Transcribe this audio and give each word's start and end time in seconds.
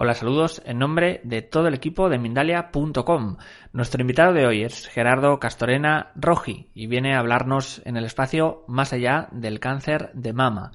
Hola, 0.00 0.14
saludos 0.14 0.62
en 0.64 0.78
nombre 0.78 1.20
de 1.24 1.42
todo 1.42 1.66
el 1.66 1.74
equipo 1.74 2.08
de 2.08 2.20
Mindalia.com. 2.20 3.36
Nuestro 3.72 4.00
invitado 4.00 4.32
de 4.32 4.46
hoy 4.46 4.62
es 4.62 4.86
Gerardo 4.86 5.40
Castorena 5.40 6.12
Roji 6.14 6.70
y 6.72 6.86
viene 6.86 7.16
a 7.16 7.18
hablarnos 7.18 7.82
en 7.84 7.96
el 7.96 8.04
espacio 8.04 8.62
más 8.68 8.92
allá 8.92 9.26
del 9.32 9.58
cáncer 9.58 10.12
de 10.14 10.32
mama. 10.32 10.70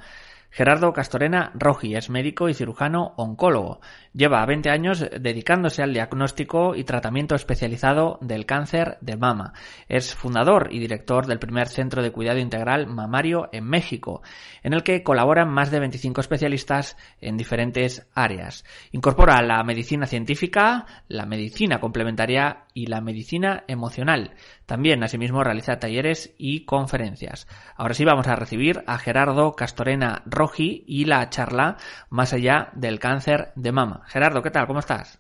Gerardo 0.50 0.92
Castorena 0.92 1.54
Roji 1.56 1.96
es 1.96 2.10
médico 2.10 2.50
y 2.50 2.54
cirujano 2.54 3.14
oncólogo. 3.16 3.80
Lleva 4.16 4.46
20 4.46 4.70
años 4.70 5.04
dedicándose 5.20 5.82
al 5.82 5.92
diagnóstico 5.92 6.76
y 6.76 6.84
tratamiento 6.84 7.34
especializado 7.34 8.20
del 8.22 8.46
cáncer 8.46 9.00
de 9.02 9.18
mama. 9.18 9.54
Es 9.88 10.14
fundador 10.14 10.68
y 10.72 10.78
director 10.78 11.26
del 11.26 11.40
primer 11.40 11.68
centro 11.68 12.04
de 12.04 12.12
cuidado 12.12 12.38
integral 12.38 12.86
mamario 12.86 13.50
en 13.52 13.66
México, 13.66 14.22
en 14.62 14.74
el 14.74 14.84
que 14.84 15.02
colaboran 15.02 15.50
más 15.50 15.72
de 15.72 15.80
25 15.80 16.22
especialistas 16.22 16.96
en 17.22 17.38
diferentes 17.38 18.08
áreas. 18.14 18.66
Incorpora 18.92 19.42
la 19.42 19.64
medicina 19.64 20.06
científica, 20.06 20.86
la 21.08 21.26
medicina 21.26 21.80
complementaria 21.80 22.66
y 22.76 22.86
la 22.86 23.02
medicina 23.02 23.64
emocional. 23.68 24.36
También, 24.68 25.04
asimismo, 25.04 25.44
realiza 25.44 25.80
talleres 25.80 26.34
y 26.38 26.66
conferencias. 26.66 27.48
Ahora 27.76 27.96
sí 27.96 28.06
vamos 28.06 28.28
a 28.28 28.36
recibir 28.36 28.84
a 28.86 28.98
Gerardo 28.98 29.54
Castorena 29.54 30.22
Roji 30.26 30.84
y 30.88 31.06
la 31.06 31.30
charla 31.30 31.78
más 32.10 32.34
allá 32.34 32.70
del 32.74 33.00
cáncer 33.00 33.52
de 33.56 33.72
mama. 33.72 34.03
Gerardo, 34.08 34.42
¿qué 34.42 34.52
tal? 34.52 34.68
¿Cómo 34.68 34.80
estás? 34.80 35.20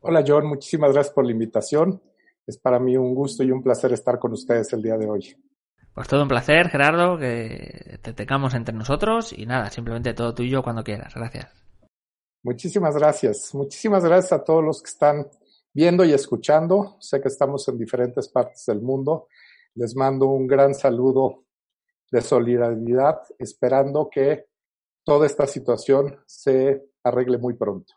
Hola 0.00 0.24
John, 0.26 0.46
muchísimas 0.46 0.92
gracias 0.92 1.14
por 1.14 1.24
la 1.24 1.32
invitación. 1.32 2.02
Es 2.46 2.58
para 2.58 2.78
mí 2.78 2.96
un 2.96 3.14
gusto 3.14 3.44
y 3.44 3.50
un 3.50 3.62
placer 3.62 3.92
estar 3.92 4.18
con 4.18 4.32
ustedes 4.32 4.72
el 4.72 4.82
día 4.82 4.96
de 4.96 5.08
hoy. 5.08 5.36
Pues 5.94 6.08
todo 6.08 6.22
un 6.22 6.28
placer, 6.28 6.68
Gerardo, 6.70 7.18
que 7.18 7.98
te 8.02 8.12
tengamos 8.12 8.54
entre 8.54 8.74
nosotros 8.74 9.32
y 9.32 9.46
nada, 9.46 9.70
simplemente 9.70 10.14
todo 10.14 10.34
tuyo 10.34 10.62
cuando 10.62 10.82
quieras. 10.82 11.14
Gracias. 11.14 11.62
Muchísimas 12.42 12.96
gracias. 12.96 13.54
Muchísimas 13.54 14.04
gracias 14.04 14.32
a 14.32 14.42
todos 14.42 14.64
los 14.64 14.82
que 14.82 14.88
están 14.88 15.28
viendo 15.72 16.04
y 16.04 16.12
escuchando. 16.12 16.96
Sé 16.98 17.20
que 17.20 17.28
estamos 17.28 17.68
en 17.68 17.78
diferentes 17.78 18.28
partes 18.28 18.64
del 18.66 18.80
mundo. 18.80 19.28
Les 19.74 19.94
mando 19.94 20.26
un 20.26 20.46
gran 20.46 20.74
saludo 20.74 21.44
de 22.10 22.20
solidaridad, 22.20 23.20
esperando 23.38 24.08
que 24.10 24.46
toda 25.04 25.26
esta 25.26 25.46
situación 25.46 26.18
se 26.26 26.82
arregle 27.04 27.38
muy 27.38 27.54
pronto. 27.54 27.94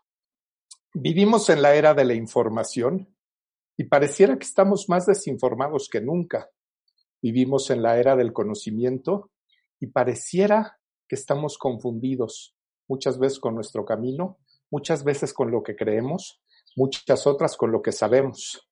Vivimos 0.94 1.50
en 1.50 1.62
la 1.62 1.74
era 1.74 1.94
de 1.94 2.04
la 2.04 2.14
información 2.14 3.14
y 3.76 3.84
pareciera 3.84 4.38
que 4.38 4.46
estamos 4.46 4.88
más 4.88 5.06
desinformados 5.06 5.88
que 5.88 6.00
nunca. 6.00 6.50
Vivimos 7.20 7.70
en 7.70 7.82
la 7.82 7.98
era 7.98 8.16
del 8.16 8.32
conocimiento 8.32 9.30
y 9.78 9.88
pareciera 9.88 10.78
que 11.06 11.16
estamos 11.16 11.58
confundidos 11.58 12.56
muchas 12.88 13.18
veces 13.18 13.38
con 13.38 13.54
nuestro 13.54 13.84
camino, 13.84 14.38
muchas 14.70 15.04
veces 15.04 15.32
con 15.32 15.50
lo 15.50 15.62
que 15.62 15.76
creemos, 15.76 16.40
muchas 16.76 17.26
otras 17.26 17.56
con 17.56 17.72
lo 17.72 17.82
que 17.82 17.92
sabemos. 17.92 18.68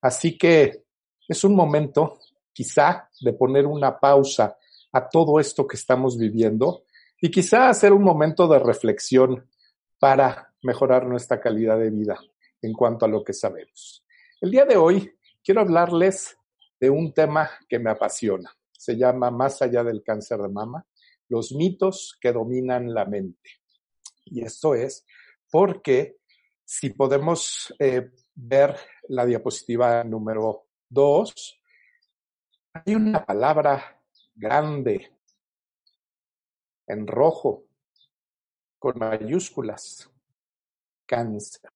Así 0.00 0.38
que 0.38 0.84
es 1.28 1.44
un 1.44 1.54
momento 1.54 2.18
quizá 2.52 3.10
de 3.20 3.32
poner 3.32 3.66
una 3.66 3.98
pausa 3.98 4.56
a 4.92 5.08
todo 5.08 5.38
esto 5.40 5.66
que 5.66 5.76
estamos 5.76 6.16
viviendo 6.16 6.84
y 7.20 7.30
quizá 7.30 7.68
hacer 7.68 7.92
un 7.92 8.02
momento 8.02 8.48
de 8.48 8.58
reflexión 8.58 9.48
para 9.98 10.54
mejorar 10.62 11.06
nuestra 11.06 11.40
calidad 11.40 11.78
de 11.78 11.90
vida 11.90 12.18
en 12.62 12.72
cuanto 12.72 13.04
a 13.04 13.08
lo 13.08 13.22
que 13.24 13.32
sabemos. 13.32 14.04
El 14.40 14.50
día 14.50 14.64
de 14.64 14.76
hoy 14.76 15.12
quiero 15.42 15.60
hablarles 15.60 16.36
de 16.78 16.90
un 16.90 17.12
tema 17.12 17.50
que 17.68 17.78
me 17.78 17.90
apasiona. 17.90 18.50
Se 18.72 18.96
llama 18.96 19.30
Más 19.30 19.62
allá 19.62 19.82
del 19.82 20.02
cáncer 20.02 20.38
de 20.40 20.48
mama, 20.48 20.86
los 21.28 21.52
mitos 21.52 22.16
que 22.20 22.32
dominan 22.32 22.92
la 22.92 23.04
mente. 23.04 23.50
Y 24.24 24.42
esto 24.42 24.74
es 24.74 25.04
porque 25.50 26.18
si 26.64 26.90
podemos 26.90 27.74
eh, 27.78 28.10
ver 28.34 28.76
la 29.08 29.24
diapositiva 29.24 30.02
número 30.04 30.66
dos, 30.88 31.58
hay 32.72 32.94
una 32.94 33.24
palabra 33.24 34.02
grande, 34.34 35.12
en 36.88 37.06
rojo, 37.06 37.65
con 38.86 39.00
mayúsculas, 39.00 40.08
cáncer. 41.06 41.72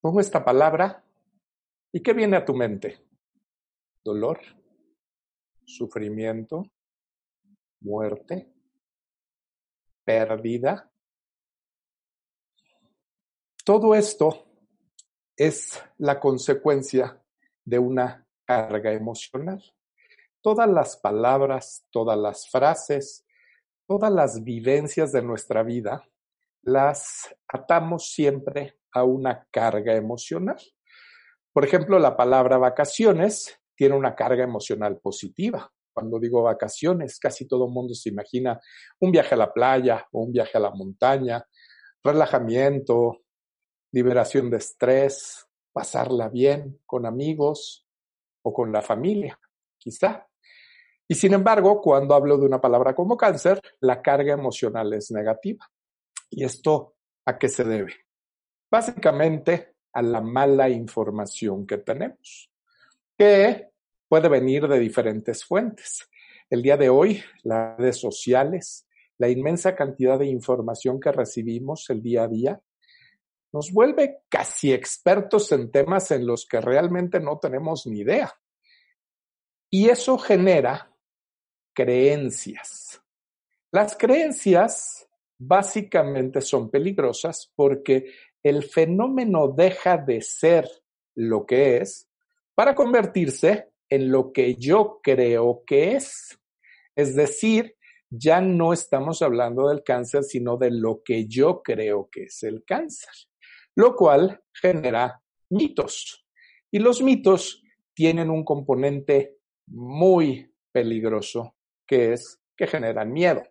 Pongo 0.00 0.18
esta 0.18 0.44
palabra 0.44 1.04
y 1.92 2.02
¿qué 2.02 2.12
viene 2.12 2.36
a 2.36 2.44
tu 2.44 2.54
mente? 2.54 2.98
Dolor, 4.02 4.40
sufrimiento, 5.64 6.64
muerte, 7.82 8.52
pérdida. 10.02 10.90
Todo 13.64 13.94
esto 13.94 14.44
es 15.36 15.80
la 15.98 16.18
consecuencia 16.18 17.22
de 17.64 17.78
una 17.78 18.26
carga 18.44 18.92
emocional 18.92 19.62
todas 20.44 20.68
las 20.68 20.98
palabras, 20.98 21.86
todas 21.90 22.18
las 22.18 22.50
frases, 22.50 23.23
todas 23.86 24.12
las 24.12 24.42
vivencias 24.42 25.12
de 25.12 25.22
nuestra 25.22 25.62
vida, 25.62 26.04
las 26.62 27.34
atamos 27.48 28.10
siempre 28.10 28.78
a 28.92 29.04
una 29.04 29.46
carga 29.50 29.94
emocional. 29.94 30.56
Por 31.52 31.64
ejemplo, 31.64 31.98
la 31.98 32.16
palabra 32.16 32.58
vacaciones 32.58 33.60
tiene 33.76 33.96
una 33.96 34.14
carga 34.14 34.44
emocional 34.44 34.98
positiva. 34.98 35.70
Cuando 35.92 36.18
digo 36.18 36.42
vacaciones, 36.42 37.18
casi 37.18 37.46
todo 37.46 37.66
el 37.66 37.72
mundo 37.72 37.94
se 37.94 38.08
imagina 38.08 38.60
un 39.00 39.12
viaje 39.12 39.34
a 39.34 39.38
la 39.38 39.52
playa 39.52 40.06
o 40.10 40.22
un 40.22 40.32
viaje 40.32 40.58
a 40.58 40.60
la 40.60 40.70
montaña, 40.70 41.46
relajamiento, 42.02 43.22
liberación 43.92 44.50
de 44.50 44.56
estrés, 44.56 45.46
pasarla 45.72 46.28
bien 46.28 46.80
con 46.86 47.06
amigos 47.06 47.86
o 48.42 48.52
con 48.52 48.72
la 48.72 48.82
familia, 48.82 49.38
quizá. 49.78 50.26
Y 51.06 51.14
sin 51.14 51.34
embargo, 51.34 51.80
cuando 51.82 52.14
hablo 52.14 52.38
de 52.38 52.46
una 52.46 52.60
palabra 52.60 52.94
como 52.94 53.16
cáncer, 53.16 53.60
la 53.80 54.00
carga 54.00 54.32
emocional 54.32 54.92
es 54.94 55.10
negativa. 55.10 55.70
¿Y 56.30 56.44
esto 56.44 56.94
a 57.26 57.38
qué 57.38 57.48
se 57.48 57.64
debe? 57.64 57.92
Básicamente 58.70 59.74
a 59.92 60.02
la 60.02 60.20
mala 60.20 60.68
información 60.68 61.66
que 61.66 61.78
tenemos, 61.78 62.50
que 63.16 63.70
puede 64.08 64.28
venir 64.28 64.66
de 64.66 64.78
diferentes 64.78 65.44
fuentes. 65.44 66.08
El 66.48 66.62
día 66.62 66.76
de 66.76 66.88
hoy, 66.88 67.22
las 67.42 67.78
redes 67.78 67.98
sociales, 67.98 68.86
la 69.18 69.28
inmensa 69.28 69.76
cantidad 69.76 70.18
de 70.18 70.26
información 70.26 70.98
que 70.98 71.12
recibimos 71.12 71.88
el 71.90 72.02
día 72.02 72.24
a 72.24 72.28
día, 72.28 72.60
nos 73.52 73.70
vuelve 73.72 74.22
casi 74.28 74.72
expertos 74.72 75.52
en 75.52 75.70
temas 75.70 76.10
en 76.10 76.26
los 76.26 76.46
que 76.46 76.60
realmente 76.60 77.20
no 77.20 77.38
tenemos 77.38 77.86
ni 77.86 78.00
idea. 78.00 78.32
Y 79.70 79.90
eso 79.90 80.18
genera 80.18 80.93
creencias. 81.74 83.02
Las 83.72 83.96
creencias 83.96 85.08
básicamente 85.38 86.40
son 86.40 86.70
peligrosas 86.70 87.52
porque 87.54 88.12
el 88.42 88.62
fenómeno 88.62 89.48
deja 89.48 89.96
de 89.96 90.22
ser 90.22 90.68
lo 91.16 91.44
que 91.44 91.78
es 91.78 92.08
para 92.54 92.74
convertirse 92.74 93.72
en 93.88 94.10
lo 94.10 94.32
que 94.32 94.54
yo 94.54 95.00
creo 95.02 95.64
que 95.66 95.96
es. 95.96 96.38
Es 96.94 97.16
decir, 97.16 97.76
ya 98.10 98.40
no 98.40 98.72
estamos 98.72 99.22
hablando 99.22 99.68
del 99.68 99.82
cáncer, 99.82 100.22
sino 100.22 100.56
de 100.56 100.70
lo 100.70 101.02
que 101.02 101.26
yo 101.26 101.62
creo 101.62 102.08
que 102.10 102.24
es 102.24 102.42
el 102.44 102.64
cáncer, 102.64 103.12
lo 103.74 103.96
cual 103.96 104.40
genera 104.52 105.20
mitos. 105.50 106.24
Y 106.70 106.78
los 106.78 107.02
mitos 107.02 107.62
tienen 107.92 108.30
un 108.30 108.44
componente 108.44 109.38
muy 109.66 110.52
peligroso 110.70 111.56
que 111.86 112.12
es 112.12 112.40
que 112.56 112.66
generan 112.66 113.12
miedo. 113.12 113.42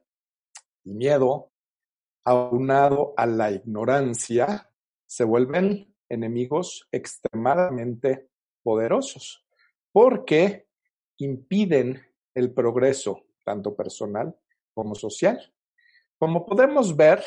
y 0.86 0.94
miedo, 0.94 1.52
aunado 2.26 3.14
a 3.16 3.26
la 3.26 3.52
ignorancia, 3.52 4.70
se 5.06 5.24
vuelven 5.24 5.96
enemigos 6.10 6.88
extremadamente 6.92 8.30
poderosos 8.64 9.46
porque 9.92 10.68
impiden 11.18 12.02
el 12.34 12.52
progreso 12.54 13.26
tanto 13.44 13.76
personal 13.76 14.36
como 14.74 14.96
social. 14.96 15.54
Como 16.18 16.46
podemos 16.46 16.96
ver 16.96 17.24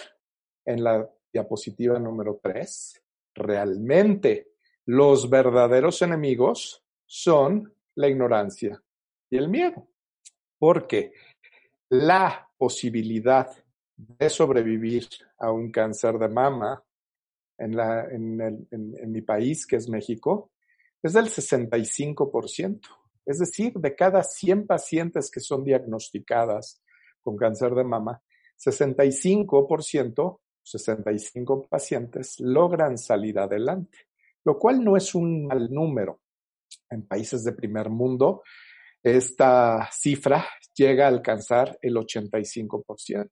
en 0.64 0.82
la 0.82 1.09
diapositiva 1.32 1.99
número 1.99 2.41
3, 2.43 3.02
realmente 3.35 4.52
los 4.87 5.29
verdaderos 5.31 6.02
enemigos 6.02 6.82
son 7.05 7.73
la 7.94 8.09
ignorancia 8.09 8.82
y 9.31 9.37
el 9.37 9.49
miedo, 9.49 9.88
porque 10.66 11.12
la 11.90 12.50
posibilidad 12.58 13.48
de 13.96 14.28
sobrevivir 14.28 15.06
a 15.38 15.52
un 15.52 15.70
cáncer 15.70 16.18
de 16.18 16.28
mama 16.28 16.82
en, 17.56 19.12
mi 19.12 19.22
país, 19.22 19.64
que 19.64 19.76
es 19.76 19.88
México, 19.88 20.50
es 21.00 21.12
del 21.12 21.26
65%. 21.26 22.80
Es 23.24 23.38
decir, 23.38 23.74
de 23.74 23.94
cada 23.94 24.24
100 24.24 24.66
pacientes 24.66 25.30
que 25.30 25.38
son 25.38 25.62
diagnosticadas 25.62 26.82
con 27.20 27.36
cáncer 27.36 27.72
de 27.72 27.84
mama, 27.84 28.20
65%, 28.58 30.40
65 30.64 31.68
pacientes 31.68 32.40
logran 32.40 32.98
salir 32.98 33.38
adelante, 33.38 33.98
lo 34.44 34.58
cual 34.58 34.82
no 34.82 34.96
es 34.96 35.14
un 35.14 35.46
mal 35.46 35.72
número. 35.72 36.22
En 36.90 37.06
países 37.06 37.44
de 37.44 37.52
primer 37.52 37.88
mundo, 37.88 38.42
esta 39.06 39.88
cifra 39.93 40.44
llega 40.75 41.05
a 41.05 41.08
alcanzar 41.08 41.79
el 41.81 41.94
85%. 41.94 43.31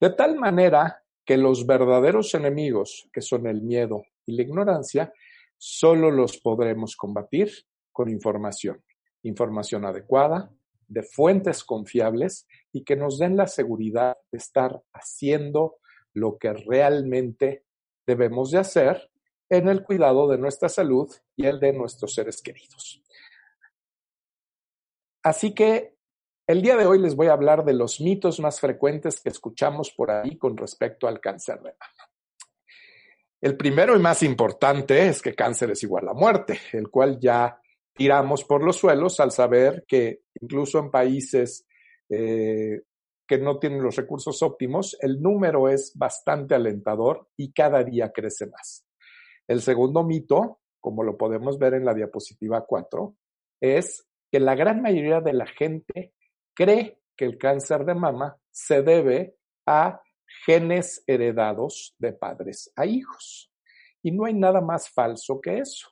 De 0.00 0.10
tal 0.10 0.36
manera 0.36 1.02
que 1.22 1.36
los 1.36 1.66
verdaderos 1.66 2.32
enemigos, 2.34 3.10
que 3.12 3.20
son 3.20 3.46
el 3.46 3.60
miedo 3.60 4.04
y 4.24 4.36
la 4.36 4.42
ignorancia, 4.42 5.12
solo 5.58 6.10
los 6.10 6.38
podremos 6.38 6.96
combatir 6.96 7.52
con 7.92 8.08
información. 8.08 8.82
Información 9.22 9.84
adecuada, 9.84 10.50
de 10.88 11.02
fuentes 11.02 11.62
confiables 11.62 12.46
y 12.72 12.82
que 12.82 12.96
nos 12.96 13.18
den 13.18 13.36
la 13.36 13.48
seguridad 13.48 14.16
de 14.30 14.38
estar 14.38 14.82
haciendo 14.94 15.76
lo 16.14 16.38
que 16.38 16.54
realmente 16.54 17.64
debemos 18.06 18.50
de 18.50 18.60
hacer 18.60 19.10
en 19.50 19.68
el 19.68 19.82
cuidado 19.84 20.26
de 20.26 20.38
nuestra 20.38 20.70
salud 20.70 21.10
y 21.36 21.44
el 21.44 21.60
de 21.60 21.74
nuestros 21.74 22.14
seres 22.14 22.40
queridos. 22.40 23.01
Así 25.22 25.54
que 25.54 25.94
el 26.46 26.62
día 26.62 26.76
de 26.76 26.86
hoy 26.86 26.98
les 26.98 27.14
voy 27.14 27.28
a 27.28 27.32
hablar 27.32 27.64
de 27.64 27.72
los 27.72 28.00
mitos 28.00 28.40
más 28.40 28.60
frecuentes 28.60 29.20
que 29.20 29.28
escuchamos 29.28 29.92
por 29.92 30.10
ahí 30.10 30.36
con 30.36 30.56
respecto 30.56 31.06
al 31.06 31.20
cáncer 31.20 31.56
de 31.58 31.72
mama. 31.72 32.10
El 33.40 33.56
primero 33.56 33.96
y 33.96 34.00
más 34.00 34.22
importante 34.22 35.06
es 35.06 35.22
que 35.22 35.34
cáncer 35.34 35.70
es 35.70 35.82
igual 35.82 36.08
a 36.08 36.14
muerte, 36.14 36.58
el 36.72 36.90
cual 36.90 37.18
ya 37.20 37.60
tiramos 37.92 38.44
por 38.44 38.62
los 38.62 38.76
suelos 38.76 39.20
al 39.20 39.30
saber 39.32 39.84
que 39.86 40.22
incluso 40.40 40.78
en 40.78 40.90
países 40.90 41.66
eh, 42.08 42.82
que 43.26 43.38
no 43.38 43.58
tienen 43.58 43.82
los 43.82 43.96
recursos 43.96 44.42
óptimos, 44.42 44.96
el 45.00 45.20
número 45.20 45.68
es 45.68 45.92
bastante 45.94 46.54
alentador 46.54 47.28
y 47.36 47.52
cada 47.52 47.82
día 47.82 48.12
crece 48.12 48.46
más. 48.46 48.84
El 49.46 49.60
segundo 49.60 50.04
mito, 50.04 50.60
como 50.80 51.02
lo 51.02 51.16
podemos 51.16 51.58
ver 51.58 51.74
en 51.74 51.84
la 51.84 51.94
diapositiva 51.94 52.64
4, 52.66 53.16
es 53.60 54.06
que 54.32 54.40
la 54.40 54.54
gran 54.54 54.80
mayoría 54.80 55.20
de 55.20 55.34
la 55.34 55.46
gente 55.46 56.14
cree 56.54 56.98
que 57.14 57.26
el 57.26 57.36
cáncer 57.36 57.84
de 57.84 57.94
mama 57.94 58.34
se 58.50 58.82
debe 58.82 59.36
a 59.66 60.00
genes 60.46 61.04
heredados 61.06 61.94
de 61.98 62.14
padres 62.14 62.72
a 62.74 62.86
hijos. 62.86 63.52
Y 64.02 64.10
no 64.10 64.24
hay 64.24 64.32
nada 64.32 64.62
más 64.62 64.88
falso 64.88 65.38
que 65.38 65.58
eso. 65.58 65.90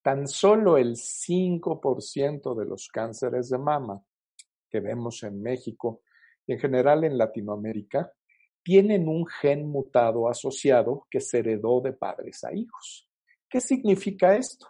Tan 0.00 0.26
solo 0.26 0.78
el 0.78 0.96
5% 0.96 2.54
de 2.58 2.64
los 2.64 2.88
cánceres 2.88 3.50
de 3.50 3.58
mama 3.58 4.02
que 4.70 4.80
vemos 4.80 5.22
en 5.22 5.42
México 5.42 6.00
y 6.46 6.54
en 6.54 6.58
general 6.58 7.04
en 7.04 7.18
Latinoamérica 7.18 8.10
tienen 8.62 9.06
un 9.06 9.26
gen 9.26 9.68
mutado 9.68 10.30
asociado 10.30 11.06
que 11.10 11.20
se 11.20 11.40
heredó 11.40 11.82
de 11.82 11.92
padres 11.92 12.42
a 12.42 12.54
hijos. 12.54 13.10
¿Qué 13.50 13.60
significa 13.60 14.34
esto? 14.34 14.66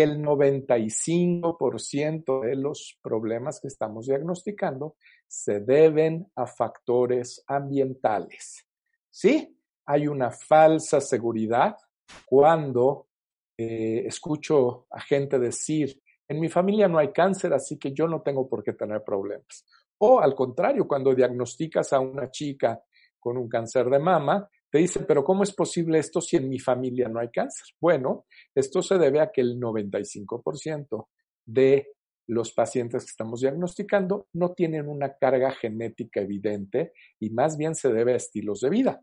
El 0.00 0.22
95% 0.22 2.42
de 2.42 2.56
los 2.56 2.98
problemas 3.02 3.60
que 3.60 3.68
estamos 3.68 4.06
diagnosticando 4.06 4.96
se 5.26 5.60
deben 5.60 6.30
a 6.34 6.46
factores 6.46 7.44
ambientales. 7.46 8.66
¿Sí? 9.08 9.56
Hay 9.86 10.08
una 10.08 10.30
falsa 10.30 11.00
seguridad 11.00 11.76
cuando 12.24 13.08
eh, 13.56 14.04
escucho 14.06 14.86
a 14.90 15.00
gente 15.00 15.38
decir, 15.38 16.00
en 16.28 16.40
mi 16.40 16.48
familia 16.48 16.88
no 16.88 16.98
hay 16.98 17.12
cáncer, 17.12 17.52
así 17.52 17.78
que 17.78 17.92
yo 17.92 18.06
no 18.06 18.22
tengo 18.22 18.48
por 18.48 18.62
qué 18.62 18.72
tener 18.72 19.02
problemas. 19.02 19.66
O 19.98 20.20
al 20.20 20.34
contrario, 20.34 20.88
cuando 20.88 21.14
diagnosticas 21.14 21.92
a 21.92 22.00
una 22.00 22.30
chica 22.30 22.82
con 23.18 23.36
un 23.36 23.48
cáncer 23.48 23.90
de 23.90 23.98
mama, 23.98 24.48
te 24.70 24.78
dicen, 24.78 25.04
pero 25.06 25.24
¿cómo 25.24 25.42
es 25.42 25.52
posible 25.52 25.98
esto 25.98 26.20
si 26.20 26.36
en 26.36 26.48
mi 26.48 26.58
familia 26.58 27.08
no 27.08 27.18
hay 27.18 27.28
cáncer? 27.28 27.66
Bueno, 27.80 28.26
esto 28.54 28.82
se 28.82 28.98
debe 28.98 29.20
a 29.20 29.30
que 29.30 29.40
el 29.40 29.58
95% 29.58 31.08
de 31.44 31.88
los 32.28 32.52
pacientes 32.52 33.04
que 33.04 33.10
estamos 33.10 33.40
diagnosticando 33.40 34.28
no 34.34 34.52
tienen 34.52 34.88
una 34.88 35.14
carga 35.14 35.50
genética 35.50 36.20
evidente 36.20 36.92
y 37.18 37.30
más 37.30 37.56
bien 37.56 37.74
se 37.74 37.92
debe 37.92 38.12
a 38.12 38.16
estilos 38.16 38.60
de 38.60 38.70
vida. 38.70 39.02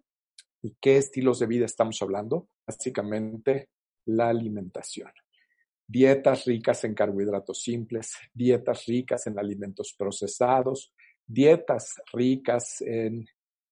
¿Y 0.61 0.75
qué 0.79 0.97
estilos 0.97 1.39
de 1.39 1.47
vida 1.47 1.65
estamos 1.65 2.01
hablando? 2.01 2.47
Básicamente 2.65 3.69
la 4.05 4.29
alimentación. 4.29 5.11
Dietas 5.85 6.45
ricas 6.45 6.83
en 6.85 6.93
carbohidratos 6.93 7.61
simples, 7.61 8.13
dietas 8.33 8.85
ricas 8.85 9.27
en 9.27 9.37
alimentos 9.37 9.93
procesados, 9.97 10.93
dietas 11.25 11.95
ricas 12.13 12.81
en 12.81 13.25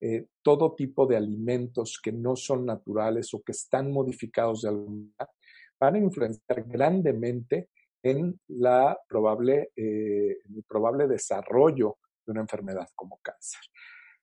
eh, 0.07 0.27
todo 0.43 0.75
tipo 0.75 1.07
de 1.07 1.17
alimentos 1.17 1.99
que 1.99 2.11
no 2.11 2.35
son 2.35 2.63
naturales 2.63 3.33
o 3.33 3.41
que 3.41 3.53
están 3.53 3.91
modificados 3.91 4.61
de 4.61 4.69
alguna 4.69 5.15
manera 5.17 5.33
van 5.79 5.95
a 5.95 5.97
influenciar 5.97 6.63
grandemente 6.67 7.69
en 8.03 8.39
la 8.49 8.95
probable, 9.09 9.71
eh, 9.75 10.37
el 10.47 10.63
probable 10.67 11.07
desarrollo 11.07 11.97
de 12.23 12.33
una 12.33 12.41
enfermedad 12.41 12.87
como 12.93 13.19
cáncer. 13.19 13.61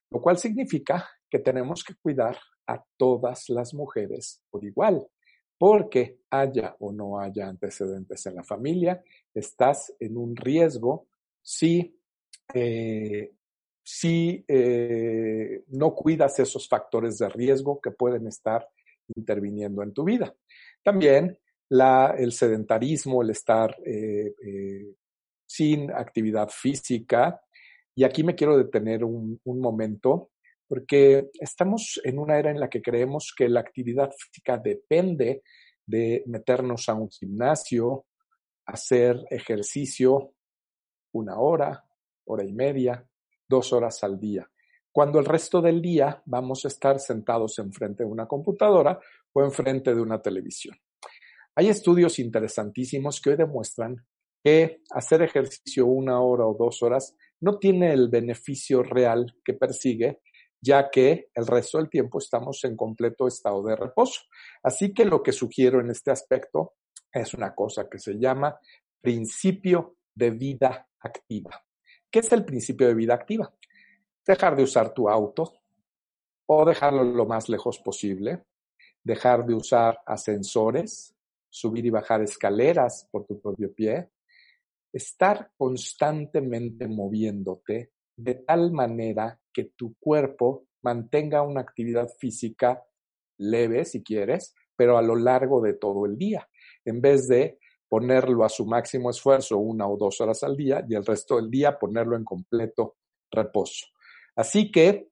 Lo 0.09 0.21
cual 0.21 0.37
significa 0.37 1.05
que 1.29 1.39
tenemos 1.39 1.83
que 1.83 1.95
cuidar 2.01 2.37
a 2.65 2.81
todas 2.95 3.49
las 3.49 3.73
mujeres 3.73 4.41
por 4.49 4.63
igual, 4.63 5.05
porque 5.57 6.19
haya 6.29 6.77
o 6.79 6.93
no 6.93 7.19
haya 7.19 7.49
antecedentes 7.49 8.25
en 8.25 8.35
la 8.35 8.43
familia, 8.43 9.03
estás 9.33 9.93
en 9.99 10.15
un 10.15 10.33
riesgo 10.33 11.07
si 11.41 11.99
eh, 12.53 13.33
si 13.83 14.43
eh, 14.47 15.63
no 15.67 15.93
cuidas 15.93 16.39
esos 16.39 16.67
factores 16.67 17.17
de 17.17 17.29
riesgo 17.29 17.81
que 17.81 17.91
pueden 17.91 18.27
estar 18.27 18.67
interviniendo 19.15 19.83
en 19.83 19.93
tu 19.93 20.05
vida. 20.05 20.33
También 20.81 21.37
la, 21.69 22.15
el 22.17 22.31
sedentarismo, 22.31 23.21
el 23.21 23.31
estar 23.31 23.75
eh, 23.85 24.33
eh, 24.41 24.95
sin 25.45 25.91
actividad 25.91 26.49
física. 26.49 27.41
Y 27.93 28.05
aquí 28.05 28.23
me 28.23 28.35
quiero 28.35 28.57
detener 28.57 29.03
un, 29.03 29.39
un 29.43 29.59
momento 29.59 30.31
porque 30.67 31.29
estamos 31.39 32.01
en 32.03 32.17
una 32.17 32.39
era 32.39 32.49
en 32.49 32.59
la 32.59 32.69
que 32.69 32.81
creemos 32.81 33.33
que 33.37 33.49
la 33.49 33.59
actividad 33.59 34.11
física 34.11 34.57
depende 34.57 35.43
de 35.85 36.23
meternos 36.25 36.87
a 36.89 36.95
un 36.95 37.09
gimnasio, 37.09 38.05
hacer 38.65 39.23
ejercicio 39.29 40.33
una 41.11 41.37
hora, 41.37 41.85
hora 42.25 42.43
y 42.43 42.53
media, 42.53 43.05
dos 43.53 43.71
horas 43.71 44.03
al 44.03 44.19
día, 44.19 44.49
cuando 44.91 45.19
el 45.19 45.25
resto 45.25 45.61
del 45.61 45.79
día 45.79 46.23
vamos 46.25 46.65
a 46.65 46.69
estar 46.69 46.99
sentados 46.99 47.59
enfrente 47.59 48.03
de 48.03 48.09
una 48.09 48.25
computadora 48.25 48.99
o 49.31 49.43
enfrente 49.43 49.93
de 49.93 50.01
una 50.01 50.19
televisión. 50.19 50.75
Hay 51.55 51.69
estudios 51.69 52.17
interesantísimos 52.17 53.21
que 53.21 53.29
hoy 53.29 53.35
demuestran 53.35 53.95
que 54.43 54.81
hacer 54.89 55.21
ejercicio 55.21 55.85
una 55.85 56.19
hora 56.19 56.47
o 56.47 56.55
dos 56.57 56.81
horas 56.81 57.15
no 57.41 57.59
tiene 57.59 57.93
el 57.93 58.09
beneficio 58.09 58.81
real 58.81 59.35
que 59.45 59.53
persigue, 59.53 60.21
ya 60.59 60.89
que 60.89 61.29
el 61.35 61.45
resto 61.45 61.77
del 61.77 61.91
tiempo 61.91 62.17
estamos 62.17 62.63
en 62.63 62.75
completo 62.75 63.27
estado 63.27 63.61
de 63.63 63.75
reposo. 63.75 64.21
Así 64.63 64.95
que 64.95 65.05
lo 65.05 65.21
que 65.21 65.31
sugiero 65.31 65.79
en 65.79 65.91
este 65.91 66.09
aspecto 66.09 66.73
es 67.11 67.35
una 67.35 67.53
cosa 67.53 67.87
que 67.87 67.99
se 67.99 68.13
llama 68.17 68.57
principio 68.99 69.97
de 70.15 70.31
vida 70.31 70.89
activa. 71.01 71.63
¿Qué 72.13 72.19
es 72.19 72.31
el 72.31 72.45
principio 72.45 72.87
de 72.87 72.93
vida 72.93 73.15
activa? 73.15 73.51
Dejar 74.23 74.55
de 74.55 74.61
usar 74.61 74.93
tu 74.93 75.09
auto 75.09 75.51
o 76.45 76.63
dejarlo 76.63 77.03
lo 77.03 77.25
más 77.25 77.49
lejos 77.49 77.79
posible, 77.79 78.43
dejar 79.03 79.43
de 79.47 79.55
usar 79.55 79.99
ascensores, 80.05 81.15
subir 81.49 81.87
y 81.87 81.89
bajar 81.89 82.21
escaleras 82.21 83.07
por 83.09 83.25
tu 83.25 83.41
propio 83.41 83.73
pie, 83.73 84.09
estar 84.93 85.53
constantemente 85.57 86.87
moviéndote 86.87 87.93
de 88.15 88.35
tal 88.35 88.71
manera 88.71 89.39
que 89.51 89.71
tu 89.75 89.95
cuerpo 89.95 90.67
mantenga 90.83 91.41
una 91.41 91.61
actividad 91.61 92.07
física 92.19 92.83
leve, 93.39 93.85
si 93.85 94.03
quieres, 94.03 94.53
pero 94.75 94.99
a 94.99 95.01
lo 95.01 95.15
largo 95.15 95.61
de 95.61 95.73
todo 95.73 96.05
el 96.05 96.15
día, 96.19 96.47
en 96.85 97.01
vez 97.01 97.27
de 97.27 97.57
ponerlo 97.93 98.43
a 98.43 98.49
su 98.49 98.65
máximo 98.65 99.11
esfuerzo 99.11 99.59
una 99.59 99.87
o 99.87 99.95
dos 99.95 100.19
horas 100.19 100.41
al 100.41 100.57
día 100.57 100.83
y 100.89 100.95
el 100.95 101.05
resto 101.05 101.35
del 101.35 101.51
día 101.51 101.77
ponerlo 101.77 102.15
en 102.15 102.23
completo 102.23 102.95
reposo. 103.29 103.85
Así 104.35 104.71
que 104.71 105.09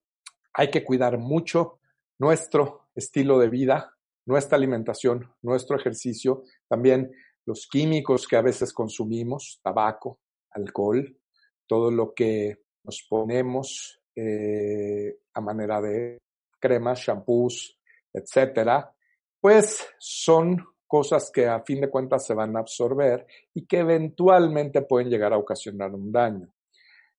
hay 0.51 0.71
que 0.71 0.83
cuidar 0.83 1.19
mucho 1.19 1.79
nuestro 2.17 2.87
estilo 2.95 3.37
de 3.37 3.49
vida, 3.49 3.95
nuestra 4.25 4.57
alimentación, 4.57 5.31
nuestro 5.43 5.77
ejercicio, 5.77 6.41
también 6.67 7.11
los 7.45 7.67
químicos 7.67 8.27
que 8.27 8.37
a 8.37 8.41
veces 8.41 8.73
consumimos, 8.73 9.59
tabaco, 9.61 10.17
alcohol, 10.49 11.19
todo 11.67 11.91
lo 11.91 12.15
que 12.15 12.63
nos 12.83 13.05
ponemos 13.07 14.01
eh, 14.15 15.19
a 15.35 15.39
manera 15.39 15.79
de 15.81 16.17
cremas, 16.59 17.01
shampoos, 17.01 17.77
etcétera, 18.11 18.91
pues 19.39 19.87
son 19.99 20.65
cosas 20.91 21.31
que 21.31 21.47
a 21.47 21.61
fin 21.61 21.79
de 21.79 21.89
cuentas 21.89 22.25
se 22.25 22.33
van 22.33 22.53
a 22.57 22.59
absorber 22.59 23.25
y 23.53 23.65
que 23.65 23.77
eventualmente 23.77 24.81
pueden 24.81 25.09
llegar 25.09 25.31
a 25.31 25.37
ocasionar 25.37 25.95
un 25.95 26.11
daño. 26.11 26.53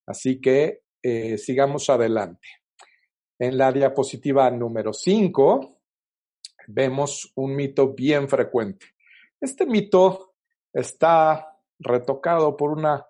Así 0.05 0.43
que 0.43 0.83
eh, 1.03 1.39
sigamos 1.39 1.89
adelante. 1.89 2.47
En 3.39 3.57
la 3.57 3.73
diapositiva 3.73 4.51
número 4.51 4.93
5 4.93 5.81
vemos 6.67 7.33
un 7.37 7.57
mito 7.57 7.95
bien 7.95 8.29
frecuente. 8.29 8.89
Este 9.41 9.65
mito 9.65 10.35
está 10.71 11.59
retocado 11.79 12.55
por 12.55 12.73
una 12.73 13.07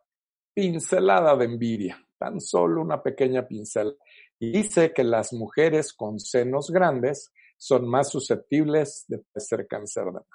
pincelada 0.55 1.35
de 1.35 1.47
envidia, 1.47 2.07
tan 2.17 2.41
solo 2.41 2.83
una 2.83 3.03
pequeña 3.03 3.49
pincel. 3.49 3.97
Y 4.39 4.53
dice 4.53 4.93
que 4.93 5.03
las 5.03 5.33
mujeres 5.33 5.93
con 5.93 6.21
senos 6.21 6.71
grandes 6.71 7.33
son 7.57 7.89
más 7.89 8.11
susceptibles 8.11 9.07
de 9.09 9.19
padecer 9.19 9.67
cáncer 9.67 10.05
de 10.05 10.13
mama. 10.13 10.27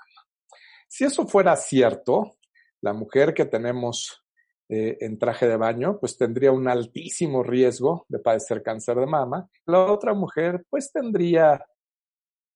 Si 0.87 1.03
eso 1.03 1.27
fuera 1.27 1.55
cierto, 1.55 2.37
la 2.81 2.93
mujer 2.93 3.33
que 3.33 3.45
tenemos 3.45 4.23
eh, 4.69 4.97
en 5.01 5.17
traje 5.17 5.47
de 5.47 5.57
baño, 5.57 5.97
pues 5.99 6.17
tendría 6.17 6.51
un 6.51 6.67
altísimo 6.67 7.43
riesgo 7.43 8.05
de 8.09 8.19
padecer 8.19 8.61
cáncer 8.61 8.97
de 8.97 9.05
mama. 9.05 9.49
La 9.65 9.91
otra 9.91 10.13
mujer, 10.13 10.65
pues 10.69 10.91
tendría 10.91 11.65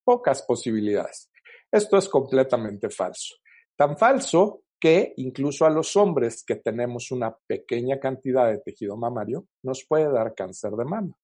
pocas 0.04 0.42
posibilidades. 0.44 1.30
Esto 1.72 1.98
es 1.98 2.10
completamente 2.10 2.90
falso. 2.90 3.36
Tan 3.78 3.98
falso 3.98 4.64
que 4.80 5.14
incluso 5.18 5.66
a 5.66 5.70
los 5.70 5.96
hombres 5.96 6.44
que 6.44 6.56
tenemos 6.56 7.12
una 7.12 7.36
pequeña 7.48 8.00
cantidad 8.00 8.48
de 8.50 8.58
tejido 8.58 8.98
mamario, 8.98 9.48
nos 9.64 9.86
puede 9.88 10.12
dar 10.12 10.34
cáncer 10.34 10.72
de 10.72 10.86
mama. 10.86 11.16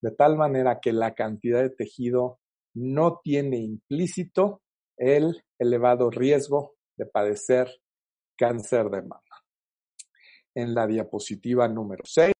De 0.00 0.10
tal 0.12 0.36
manera 0.36 0.78
que 0.80 0.92
la 0.92 1.14
cantidad 1.14 1.62
de 1.62 1.70
tejido 1.70 2.38
no 2.74 3.20
tiene 3.24 3.56
implícito 3.56 4.62
el 4.98 5.44
elevado 5.58 6.10
riesgo 6.10 6.76
de 6.96 7.06
padecer 7.06 7.68
cáncer 8.36 8.90
de 8.90 9.02
mama 9.02 9.22
en 10.54 10.74
la 10.74 10.86
diapositiva 10.86 11.68
número 11.68 12.04
6, 12.04 12.34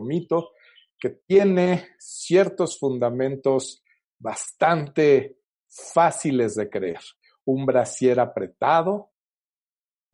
mito 0.00 0.52
que 0.98 1.10
tiene 1.26 1.88
ciertos 1.98 2.78
fundamentos 2.78 3.82
bastante 4.18 5.38
fáciles 5.68 6.54
de 6.54 6.68
creer. 6.68 7.00
Un 7.46 7.66
brasier 7.66 8.20
apretado 8.20 9.10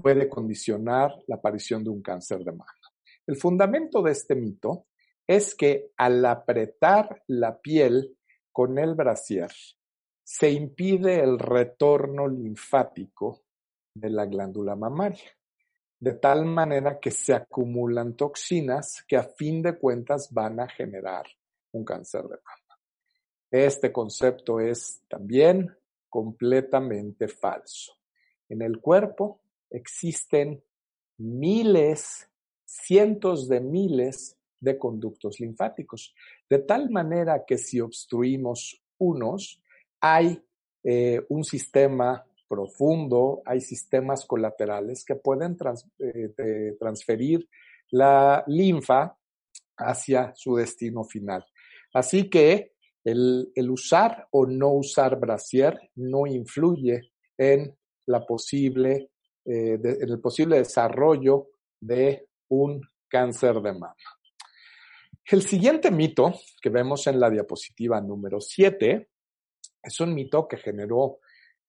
puede 0.00 0.28
condicionar 0.28 1.12
la 1.26 1.36
aparición 1.36 1.82
de 1.82 1.90
un 1.90 2.02
cáncer 2.02 2.38
de 2.38 2.52
mama. 2.52 2.72
El 3.26 3.36
fundamento 3.36 4.00
de 4.02 4.12
este 4.12 4.34
mito 4.36 4.86
es 5.26 5.54
que 5.54 5.90
al 5.96 6.24
apretar 6.24 7.22
la 7.26 7.60
piel 7.60 8.16
con 8.52 8.78
el 8.78 8.94
brasier, 8.94 9.50
se 10.28 10.50
impide 10.50 11.22
el 11.22 11.38
retorno 11.38 12.26
linfático 12.26 13.44
de 13.94 14.10
la 14.10 14.26
glándula 14.26 14.74
mamaria 14.74 15.30
de 16.00 16.14
tal 16.14 16.44
manera 16.44 16.98
que 16.98 17.12
se 17.12 17.32
acumulan 17.32 18.16
toxinas 18.16 19.04
que 19.06 19.16
a 19.16 19.22
fin 19.22 19.62
de 19.62 19.78
cuentas 19.78 20.28
van 20.32 20.58
a 20.58 20.68
generar 20.68 21.26
un 21.70 21.84
cáncer 21.84 22.22
de 22.22 22.36
mama. 22.36 22.80
Este 23.52 23.92
concepto 23.92 24.58
es 24.58 25.02
también 25.08 25.72
completamente 26.08 27.28
falso. 27.28 27.92
En 28.48 28.62
el 28.62 28.80
cuerpo 28.80 29.40
existen 29.70 30.60
miles, 31.18 32.28
cientos 32.64 33.48
de 33.48 33.60
miles 33.60 34.36
de 34.58 34.76
conductos 34.76 35.38
linfáticos, 35.38 36.16
de 36.50 36.58
tal 36.58 36.90
manera 36.90 37.44
que 37.46 37.58
si 37.58 37.80
obstruimos 37.80 38.82
unos, 38.98 39.62
hay 40.00 40.42
eh, 40.82 41.20
un 41.28 41.44
sistema 41.44 42.24
profundo, 42.48 43.42
hay 43.44 43.60
sistemas 43.60 44.24
colaterales 44.24 45.04
que 45.04 45.16
pueden 45.16 45.56
eh, 45.98 46.76
transferir 46.78 47.48
la 47.90 48.44
linfa 48.46 49.16
hacia 49.78 50.32
su 50.34 50.56
destino 50.56 51.04
final. 51.04 51.44
Así 51.92 52.30
que 52.30 52.72
el, 53.04 53.52
usar 53.70 54.26
o 54.30 54.46
no 54.46 54.70
usar 54.72 55.18
brasier 55.18 55.90
no 55.96 56.26
influye 56.26 57.12
en, 57.36 57.76
la 58.06 58.24
posible, 58.24 59.10
eh, 59.44 59.78
en 59.82 60.10
el 60.10 60.20
posible 60.20 60.58
desarrollo 60.58 61.48
de 61.80 62.28
un 62.48 62.80
cáncer 63.08 63.54
de 63.60 63.72
mama. 63.72 63.96
El 65.24 65.42
siguiente 65.42 65.90
mito 65.90 66.32
que 66.60 66.68
vemos 66.68 67.06
en 67.06 67.18
la 67.18 67.30
diapositiva 67.30 68.00
número 68.00 68.40
7 68.40 69.08
es 69.86 70.00
un 70.00 70.14
mito 70.14 70.48
que 70.48 70.56
generó 70.56 71.20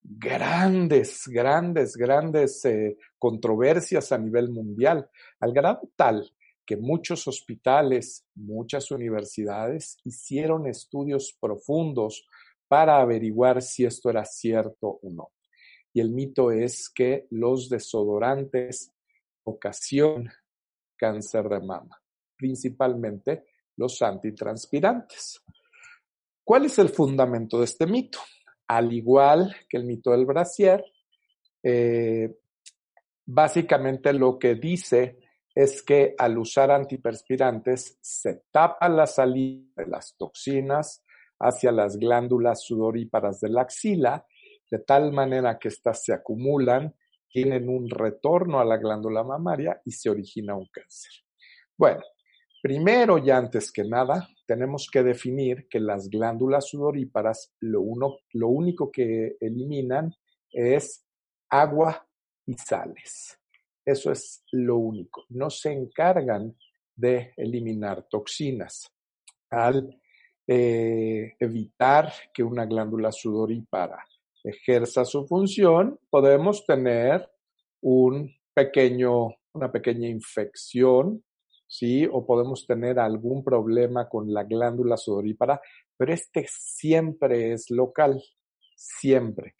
grandes, 0.01 1.27
grandes, 1.27 1.95
grandes 1.95 2.65
eh, 2.65 2.97
controversias 3.19 4.11
a 4.11 4.17
nivel 4.17 4.49
mundial, 4.49 5.09
al 5.39 5.53
grado 5.53 5.91
tal 5.95 6.31
que 6.65 6.75
muchos 6.75 7.27
hospitales, 7.27 8.25
muchas 8.35 8.91
universidades 8.91 9.97
hicieron 10.03 10.67
estudios 10.67 11.37
profundos 11.39 12.25
para 12.67 12.99
averiguar 12.99 13.61
si 13.61 13.85
esto 13.85 14.09
era 14.09 14.25
cierto 14.25 14.99
o 15.01 15.09
no. 15.09 15.31
Y 15.93 16.01
el 16.01 16.11
mito 16.11 16.51
es 16.51 16.89
que 16.89 17.27
los 17.29 17.69
desodorantes 17.69 18.91
ocasionan 19.43 20.33
cáncer 20.97 21.47
de 21.47 21.61
mama, 21.61 22.01
principalmente 22.35 23.45
los 23.77 24.01
antitranspirantes. 24.01 25.41
¿Cuál 26.47 26.63
es 26.63 26.79
el 26.79 26.87
fundamento 26.87 27.59
de 27.59 27.65
este 27.65 27.85
mito? 27.85 28.19
al 28.67 28.91
igual 28.91 29.55
que 29.69 29.77
el 29.77 29.85
mito 29.85 30.11
del 30.11 30.25
brasier, 30.25 30.83
eh, 31.63 32.37
básicamente 33.25 34.13
lo 34.13 34.37
que 34.37 34.55
dice 34.55 35.19
es 35.55 35.81
que 35.81 36.13
al 36.17 36.37
usar 36.37 36.71
antiperspirantes 36.71 37.97
se 38.01 38.43
tapa 38.51 38.89
la 38.89 39.07
salida 39.07 39.71
de 39.77 39.87
las 39.87 40.15
toxinas 40.17 41.03
hacia 41.39 41.71
las 41.71 41.97
glándulas 41.97 42.63
sudoríparas 42.63 43.39
de 43.39 43.49
la 43.49 43.61
axila, 43.61 44.25
de 44.69 44.79
tal 44.79 45.13
manera 45.13 45.57
que 45.57 45.69
éstas 45.69 46.03
se 46.03 46.13
acumulan, 46.13 46.93
tienen 47.29 47.69
un 47.69 47.89
retorno 47.89 48.59
a 48.59 48.65
la 48.65 48.77
glándula 48.77 49.23
mamaria 49.23 49.81
y 49.85 49.91
se 49.91 50.09
origina 50.09 50.55
un 50.55 50.67
cáncer. 50.67 51.11
Bueno, 51.77 52.01
Primero 52.67 53.17
y 53.17 53.29
antes 53.29 53.71
que 53.71 53.85
nada, 53.85 54.27
tenemos 54.45 54.89
que 54.91 55.01
definir 55.01 55.69
que 55.69 55.79
las 55.79 56.09
glándulas 56.09 56.67
sudoríparas 56.67 57.53
lo, 57.61 57.81
lo 58.33 58.47
único 58.49 58.91
que 58.91 59.37
eliminan 59.39 60.13
es 60.51 61.05
agua 61.49 62.05
y 62.45 62.55
sales. 62.55 63.39
Eso 63.85 64.11
es 64.11 64.43
lo 64.51 64.79
único. 64.79 65.23
No 65.29 65.49
se 65.49 65.71
encargan 65.71 66.57
de 66.93 67.31
eliminar 67.37 68.05
toxinas. 68.09 68.91
Al 69.49 70.01
eh, 70.45 71.35
evitar 71.39 72.11
que 72.33 72.43
una 72.43 72.65
glándula 72.65 73.13
sudorípara 73.13 74.05
ejerza 74.43 75.05
su 75.05 75.25
función, 75.25 76.01
podemos 76.09 76.65
tener 76.65 77.31
un 77.79 78.29
pequeño, 78.53 79.27
una 79.53 79.71
pequeña 79.71 80.09
infección 80.09 81.23
¿sí? 81.67 82.07
O 82.11 82.25
podemos 82.25 82.65
tener 82.65 82.99
algún 82.99 83.43
problema 83.43 84.07
con 84.09 84.33
la 84.33 84.43
glándula 84.43 84.97
sudorípara, 84.97 85.61
pero 85.95 86.13
este 86.13 86.47
siempre 86.49 87.53
es 87.53 87.69
local, 87.69 88.23
siempre. 88.75 89.55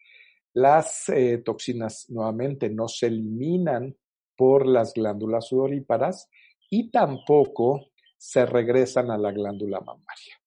Las 0.53 1.09
eh, 1.09 1.39
toxinas 1.39 2.09
nuevamente 2.09 2.69
no 2.69 2.87
se 2.87 3.07
eliminan 3.07 3.95
por 4.35 4.65
las 4.65 4.93
glándulas 4.93 5.47
sudoríparas 5.47 6.29
y 6.69 6.89
tampoco 6.89 7.91
se 8.17 8.45
regresan 8.45 9.11
a 9.11 9.17
la 9.17 9.31
glándula 9.31 9.79
mamaria. 9.79 10.41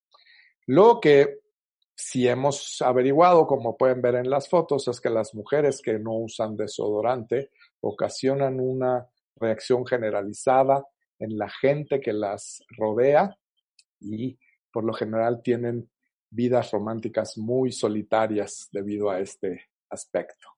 Lo 0.66 1.00
que 1.00 1.40
si 1.94 2.26
hemos 2.26 2.80
averiguado, 2.80 3.46
como 3.46 3.76
pueden 3.76 4.00
ver 4.00 4.14
en 4.14 4.30
las 4.30 4.48
fotos, 4.48 4.88
es 4.88 5.00
que 5.00 5.10
las 5.10 5.34
mujeres 5.34 5.82
que 5.82 5.98
no 5.98 6.14
usan 6.14 6.56
desodorante 6.56 7.50
ocasionan 7.80 8.58
una 8.58 9.06
reacción 9.36 9.86
generalizada 9.86 10.86
en 11.20 11.38
la 11.38 11.48
gente 11.48 12.00
que 12.00 12.12
las 12.12 12.64
rodea 12.76 13.36
y 14.00 14.38
por 14.72 14.84
lo 14.84 14.92
general 14.92 15.42
tienen 15.42 15.88
vidas 16.30 16.70
románticas 16.70 17.36
muy 17.38 17.72
solitarias 17.72 18.68
debido 18.72 19.10
a 19.10 19.20
este 19.20 19.68
aspecto. 19.90 20.48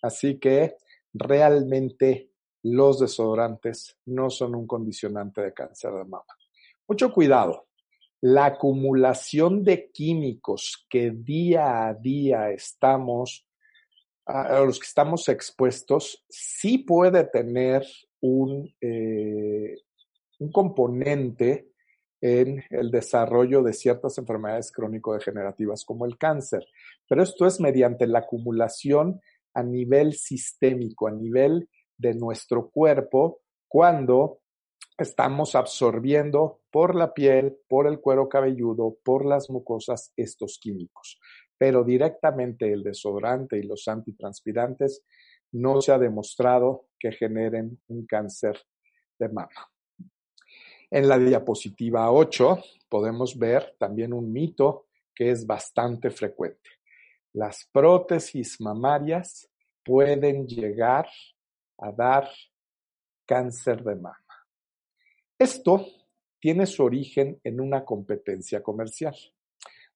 Así 0.00 0.38
que 0.38 0.76
realmente 1.12 2.30
los 2.62 3.00
desodorantes 3.00 3.98
no 4.06 4.30
son 4.30 4.54
un 4.54 4.66
condicionante 4.66 5.40
de 5.40 5.52
cáncer 5.52 5.92
de 5.92 6.04
mama. 6.04 6.24
Mucho 6.86 7.12
cuidado. 7.12 7.66
La 8.20 8.46
acumulación 8.46 9.64
de 9.64 9.90
químicos 9.90 10.86
que 10.88 11.10
día 11.10 11.88
a 11.88 11.94
día 11.94 12.50
estamos, 12.50 13.48
a 14.26 14.60
los 14.60 14.78
que 14.78 14.86
estamos 14.86 15.28
expuestos, 15.28 16.24
sí 16.28 16.78
puede 16.78 17.24
tener 17.24 17.84
un, 18.20 18.72
eh, 18.80 19.76
un 20.42 20.50
componente 20.50 21.68
en 22.20 22.62
el 22.70 22.90
desarrollo 22.90 23.62
de 23.62 23.72
ciertas 23.72 24.18
enfermedades 24.18 24.70
crónico-degenerativas 24.72 25.84
como 25.84 26.04
el 26.06 26.18
cáncer. 26.18 26.66
Pero 27.08 27.22
esto 27.22 27.46
es 27.46 27.60
mediante 27.60 28.06
la 28.06 28.20
acumulación 28.20 29.20
a 29.54 29.62
nivel 29.62 30.14
sistémico, 30.14 31.08
a 31.08 31.12
nivel 31.12 31.68
de 31.96 32.14
nuestro 32.14 32.70
cuerpo, 32.70 33.40
cuando 33.68 34.40
estamos 34.98 35.54
absorbiendo 35.54 36.60
por 36.70 36.94
la 36.94 37.12
piel, 37.12 37.56
por 37.68 37.86
el 37.86 38.00
cuero 38.00 38.28
cabelludo, 38.28 38.96
por 39.04 39.24
las 39.24 39.50
mucosas 39.50 40.12
estos 40.16 40.58
químicos. 40.60 41.18
Pero 41.58 41.84
directamente 41.84 42.72
el 42.72 42.82
desodorante 42.82 43.58
y 43.58 43.62
los 43.62 43.86
antitranspirantes 43.88 45.04
no 45.52 45.80
se 45.80 45.92
ha 45.92 45.98
demostrado 45.98 46.86
que 46.98 47.12
generen 47.12 47.80
un 47.88 48.06
cáncer 48.06 48.58
de 49.18 49.28
mama. 49.28 49.71
En 50.94 51.08
la 51.08 51.18
diapositiva 51.18 52.12
8 52.12 52.58
podemos 52.86 53.38
ver 53.38 53.76
también 53.78 54.12
un 54.12 54.30
mito 54.30 54.88
que 55.14 55.30
es 55.30 55.46
bastante 55.46 56.10
frecuente. 56.10 56.68
Las 57.32 57.66
prótesis 57.72 58.60
mamarias 58.60 59.48
pueden 59.82 60.46
llegar 60.46 61.08
a 61.78 61.92
dar 61.92 62.28
cáncer 63.24 63.82
de 63.82 63.94
mama. 63.94 64.46
Esto 65.38 65.82
tiene 66.38 66.66
su 66.66 66.84
origen 66.84 67.40
en 67.42 67.58
una 67.58 67.86
competencia 67.86 68.62
comercial. 68.62 69.16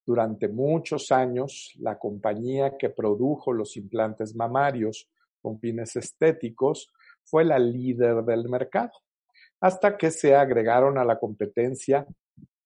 Durante 0.03 0.49
muchos 0.49 1.13
años, 1.13 1.75
la 1.79 1.99
compañía 1.99 2.79
que 2.79 2.89
produjo 2.89 3.53
los 3.53 3.77
implantes 3.77 4.35
mamarios 4.35 5.11
con 5.43 5.61
fines 5.61 5.95
estéticos 5.97 6.91
fue 7.23 7.45
la 7.45 7.59
líder 7.59 8.25
del 8.25 8.49
mercado 8.49 8.93
hasta 9.61 9.97
que 9.97 10.11
se 10.11 10.35
agregaron 10.35 10.99
a 10.99 11.05
la 11.05 11.19
competencia 11.19 12.07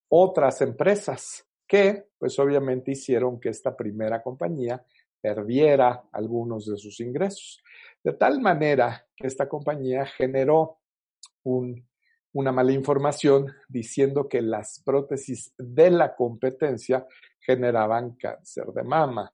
otras 0.09 0.61
empresas 0.61 1.47
que, 1.67 2.09
pues 2.19 2.39
obviamente 2.39 2.91
hicieron 2.93 3.39
que 3.39 3.49
esta 3.51 3.77
primera 3.77 4.23
compañía 4.23 4.85
perdiera 5.21 6.03
algunos 6.13 6.67
de 6.67 6.77
sus 6.77 6.99
ingresos. 7.01 7.63
De 8.03 8.13
tal 8.15 8.41
manera 8.41 9.07
que 9.15 9.27
esta 9.27 9.49
compañía 9.49 10.07
generó 10.07 10.79
una 11.45 12.53
mala 12.53 12.73
información 12.73 13.47
diciendo 13.69 14.29
que 14.29 14.43
las 14.43 14.83
prótesis 14.85 15.53
de 15.57 15.91
la 15.91 16.15
competencia 16.15 17.07
generaban 17.41 18.17
cáncer 18.17 18.67
de 18.75 18.83
mama. 18.83 19.33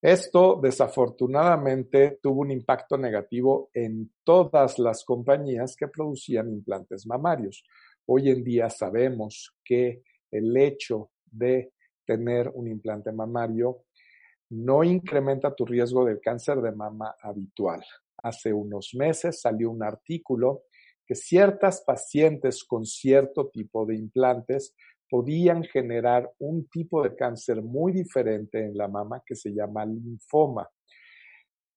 Esto 0.00 0.60
desafortunadamente 0.62 2.20
tuvo 2.22 2.42
un 2.42 2.52
impacto 2.52 2.96
negativo 2.96 3.68
en 3.74 4.12
todas 4.22 4.78
las 4.78 5.04
compañías 5.04 5.74
que 5.74 5.88
producían 5.88 6.50
implantes 6.50 7.04
mamarios. 7.04 7.64
Hoy 8.06 8.30
en 8.30 8.44
día 8.44 8.70
sabemos 8.70 9.56
que 9.64 10.02
el 10.30 10.56
hecho 10.56 11.10
de 11.26 11.72
tener 12.04 12.48
un 12.54 12.68
implante 12.68 13.10
mamario 13.10 13.86
no 14.50 14.84
incrementa 14.84 15.52
tu 15.54 15.66
riesgo 15.66 16.04
del 16.04 16.20
cáncer 16.20 16.60
de 16.60 16.70
mama 16.70 17.16
habitual. 17.20 17.84
Hace 18.22 18.52
unos 18.52 18.94
meses 18.94 19.40
salió 19.40 19.68
un 19.68 19.82
artículo 19.82 20.62
que 21.04 21.16
ciertas 21.16 21.82
pacientes 21.84 22.62
con 22.62 22.86
cierto 22.86 23.48
tipo 23.48 23.84
de 23.84 23.96
implantes 23.96 24.76
podían 25.08 25.64
generar 25.64 26.30
un 26.38 26.68
tipo 26.68 27.02
de 27.02 27.14
cáncer 27.16 27.62
muy 27.62 27.92
diferente 27.92 28.58
en 28.64 28.76
la 28.76 28.88
mama 28.88 29.22
que 29.24 29.34
se 29.34 29.50
llama 29.50 29.84
linfoma. 29.86 30.68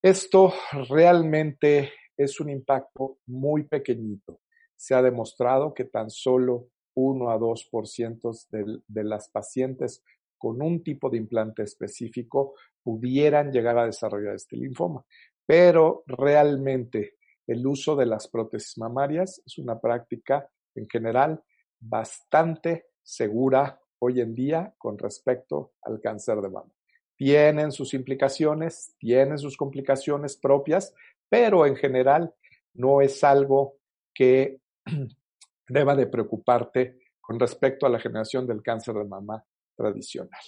Esto 0.01 0.53
realmente 0.89 1.91
es 2.17 2.39
un 2.39 2.49
impacto 2.49 3.19
muy 3.27 3.63
pequeñito. 3.63 4.41
Se 4.75 4.95
ha 4.95 5.01
demostrado 5.01 5.73
que 5.73 5.85
tan 5.85 6.09
solo 6.09 6.69
1 6.95 7.29
a 7.29 7.37
2% 7.37 8.47
de, 8.49 8.79
de 8.87 9.03
las 9.03 9.29
pacientes 9.29 10.03
con 10.37 10.61
un 10.61 10.83
tipo 10.83 11.09
de 11.09 11.17
implante 11.17 11.63
específico 11.63 12.55
pudieran 12.83 13.51
llegar 13.51 13.77
a 13.77 13.85
desarrollar 13.85 14.35
este 14.35 14.57
linfoma. 14.57 15.05
Pero 15.45 16.03
realmente 16.07 17.17
el 17.47 17.65
uso 17.65 17.95
de 17.95 18.05
las 18.07 18.27
prótesis 18.27 18.77
mamarias 18.77 19.41
es 19.45 19.57
una 19.57 19.79
práctica 19.79 20.49
en 20.75 20.87
general 20.89 21.43
bastante 21.79 22.90
segura 23.11 23.77
hoy 23.99 24.21
en 24.21 24.33
día 24.33 24.73
con 24.77 24.97
respecto 24.97 25.73
al 25.81 25.99
cáncer 25.99 26.37
de 26.37 26.49
mama. 26.49 26.71
Tienen 27.17 27.73
sus 27.73 27.93
implicaciones, 27.93 28.95
tienen 28.97 29.37
sus 29.37 29.57
complicaciones 29.57 30.37
propias, 30.37 30.95
pero 31.27 31.65
en 31.65 31.75
general 31.75 32.33
no 32.73 33.01
es 33.01 33.21
algo 33.25 33.75
que 34.13 34.61
deba 35.67 35.93
de 35.93 36.07
preocuparte 36.07 36.99
con 37.19 37.37
respecto 37.37 37.85
a 37.85 37.89
la 37.89 37.99
generación 37.99 38.47
del 38.47 38.63
cáncer 38.63 38.95
de 38.95 39.03
mama 39.03 39.43
tradicional. 39.75 40.41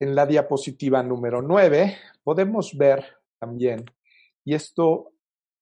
En 0.00 0.14
la 0.14 0.24
diapositiva 0.24 1.02
número 1.02 1.42
9 1.42 1.94
podemos 2.24 2.74
ver 2.74 3.04
también, 3.38 3.84
y 4.46 4.54
esto, 4.54 5.12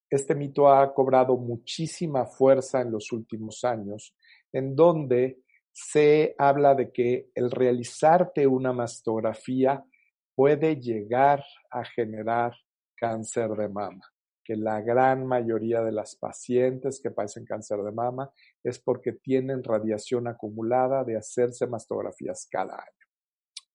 este 0.09 0.33
mito 0.33 0.69
ha 0.69 0.93
cobrado 0.93 1.35
muchísima 1.35 2.25
fuerza 2.25 2.79
en 2.79 2.91
los 2.91 3.11
últimos 3.11 3.65
años, 3.65 4.15
en 4.53 4.73
donde 4.73 5.41
se 5.79 6.33
habla 6.39 6.73
de 6.73 6.91
que 6.91 7.29
el 7.35 7.51
realizarte 7.51 8.47
una 8.47 8.73
mastografía 8.73 9.85
puede 10.33 10.77
llegar 10.77 11.45
a 11.69 11.85
generar 11.85 12.55
cáncer 12.95 13.51
de 13.51 13.69
mama, 13.69 14.01
que 14.43 14.55
la 14.55 14.81
gran 14.81 15.27
mayoría 15.27 15.83
de 15.83 15.91
las 15.91 16.15
pacientes 16.15 16.99
que 16.99 17.11
padecen 17.11 17.45
cáncer 17.45 17.83
de 17.83 17.91
mama 17.91 18.31
es 18.63 18.79
porque 18.79 19.13
tienen 19.13 19.63
radiación 19.63 20.27
acumulada 20.27 21.03
de 21.03 21.15
hacerse 21.15 21.67
mastografías 21.67 22.47
cada 22.49 22.73
año. 22.73 23.07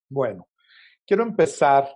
Bueno, 0.09 0.49
quiero 1.07 1.23
empezar 1.23 1.88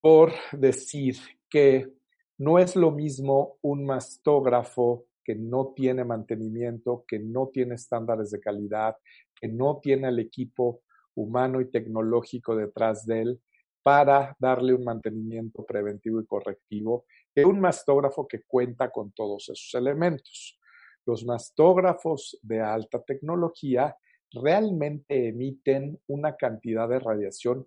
por 0.00 0.32
decir 0.52 1.16
que 1.50 1.92
no 2.38 2.58
es 2.58 2.74
lo 2.74 2.90
mismo 2.90 3.58
un 3.60 3.84
mastógrafo 3.84 5.08
que 5.22 5.34
no 5.34 5.72
tiene 5.76 6.04
mantenimiento, 6.04 7.04
que 7.06 7.18
no 7.18 7.48
tiene 7.52 7.74
estándares 7.74 8.30
de 8.30 8.40
calidad, 8.40 8.96
que 9.42 9.48
no 9.48 9.80
tiene 9.82 10.08
el 10.08 10.20
equipo 10.20 10.82
humano 11.16 11.60
y 11.60 11.68
tecnológico 11.68 12.54
detrás 12.54 13.04
de 13.04 13.22
él 13.22 13.42
para 13.82 14.36
darle 14.38 14.72
un 14.72 14.84
mantenimiento 14.84 15.66
preventivo 15.66 16.20
y 16.20 16.26
correctivo, 16.26 17.06
que 17.34 17.44
un 17.44 17.58
mastógrafo 17.58 18.28
que 18.28 18.42
cuenta 18.44 18.90
con 18.92 19.10
todos 19.10 19.48
esos 19.48 19.74
elementos. 19.74 20.60
Los 21.04 21.24
mastógrafos 21.24 22.38
de 22.40 22.60
alta 22.60 23.02
tecnología 23.02 23.96
realmente 24.30 25.28
emiten 25.28 26.00
una 26.06 26.36
cantidad 26.36 26.88
de 26.88 27.00
radiación 27.00 27.66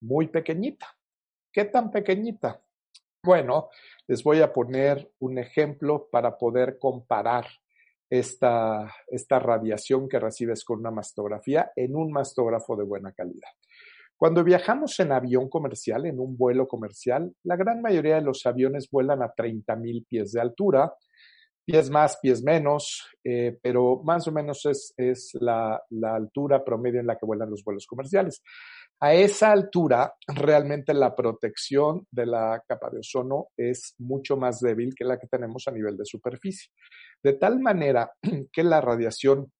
muy 0.00 0.28
pequeñita. 0.28 0.86
¿Qué 1.52 1.66
tan 1.66 1.90
pequeñita? 1.90 2.62
Bueno, 3.22 3.68
les 4.06 4.24
voy 4.24 4.40
a 4.40 4.50
poner 4.50 5.12
un 5.18 5.36
ejemplo 5.36 6.08
para 6.10 6.38
poder 6.38 6.78
comparar 6.78 7.46
esta, 8.10 8.92
esta 9.06 9.38
radiación 9.38 10.08
que 10.08 10.18
recibes 10.18 10.64
con 10.64 10.80
una 10.80 10.90
mastografía 10.90 11.70
en 11.76 11.94
un 11.94 12.10
mastógrafo 12.10 12.76
de 12.76 12.84
buena 12.84 13.12
calidad. 13.12 13.48
Cuando 14.16 14.44
viajamos 14.44 15.00
en 15.00 15.12
avión 15.12 15.48
comercial, 15.48 16.04
en 16.04 16.20
un 16.20 16.36
vuelo 16.36 16.68
comercial, 16.68 17.32
la 17.44 17.56
gran 17.56 17.80
mayoría 17.80 18.16
de 18.16 18.20
los 18.20 18.44
aviones 18.44 18.90
vuelan 18.90 19.22
a 19.22 19.32
30.000 19.32 20.04
pies 20.06 20.32
de 20.32 20.40
altura, 20.42 20.92
pies 21.64 21.88
más, 21.88 22.18
pies 22.20 22.42
menos, 22.42 23.08
eh, 23.24 23.56
pero 23.62 24.02
más 24.04 24.26
o 24.28 24.32
menos 24.32 24.66
es, 24.66 24.92
es 24.96 25.30
la, 25.40 25.80
la, 25.90 26.16
altura 26.16 26.64
promedio 26.64 27.00
en 27.00 27.06
la 27.06 27.16
que 27.16 27.24
vuelan 27.24 27.48
los 27.48 27.64
vuelos 27.64 27.86
comerciales. 27.86 28.42
A 29.02 29.14
esa 29.14 29.50
altura, 29.50 30.14
realmente 30.28 30.92
la 30.92 31.16
protección 31.16 32.06
de 32.10 32.26
la 32.26 32.62
capa 32.68 32.90
de 32.90 32.98
ozono 32.98 33.48
es 33.56 33.94
mucho 33.98 34.36
más 34.36 34.60
débil 34.60 34.94
que 34.94 35.06
la 35.06 35.18
que 35.18 35.26
tenemos 35.26 35.66
a 35.66 35.70
nivel 35.70 35.96
de 35.96 36.04
superficie. 36.04 36.70
De 37.22 37.32
tal 37.32 37.60
manera 37.60 38.12
que 38.52 38.62
la 38.62 38.80
radiación 38.82 39.50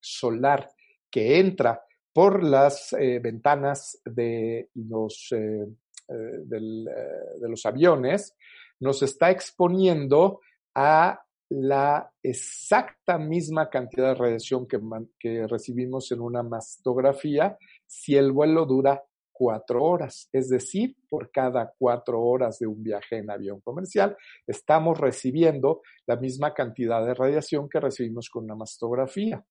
solar 0.00 0.70
que 1.10 1.40
entra 1.40 1.82
por 2.12 2.44
las 2.44 2.92
eh, 2.92 3.18
ventanas 3.18 4.00
de 4.04 4.70
los, 4.74 5.32
eh, 5.32 5.66
eh, 6.08 6.38
de 6.44 7.48
los 7.48 7.66
aviones 7.66 8.36
nos 8.78 9.02
está 9.02 9.32
exponiendo 9.32 10.40
a 10.74 11.20
la 11.48 12.10
exacta 12.22 13.18
misma 13.18 13.68
cantidad 13.68 14.08
de 14.08 14.14
radiación 14.14 14.66
que, 14.66 14.80
que 15.18 15.46
recibimos 15.46 16.10
en 16.12 16.20
una 16.20 16.42
mastografía 16.42 17.56
si 17.86 18.16
el 18.16 18.32
vuelo 18.32 18.66
dura 18.66 19.02
cuatro 19.32 19.84
horas, 19.84 20.28
es 20.32 20.48
decir, 20.48 20.96
por 21.10 21.30
cada 21.30 21.72
cuatro 21.78 22.22
horas 22.22 22.58
de 22.58 22.66
un 22.66 22.82
viaje 22.82 23.18
en 23.18 23.30
avión 23.30 23.60
comercial, 23.60 24.16
estamos 24.46 24.98
recibiendo 24.98 25.82
la 26.06 26.16
misma 26.16 26.54
cantidad 26.54 27.04
de 27.04 27.12
radiación 27.12 27.68
que 27.68 27.80
recibimos 27.80 28.30
con 28.30 28.44
una 28.44 28.54
mastografía. 28.54 29.44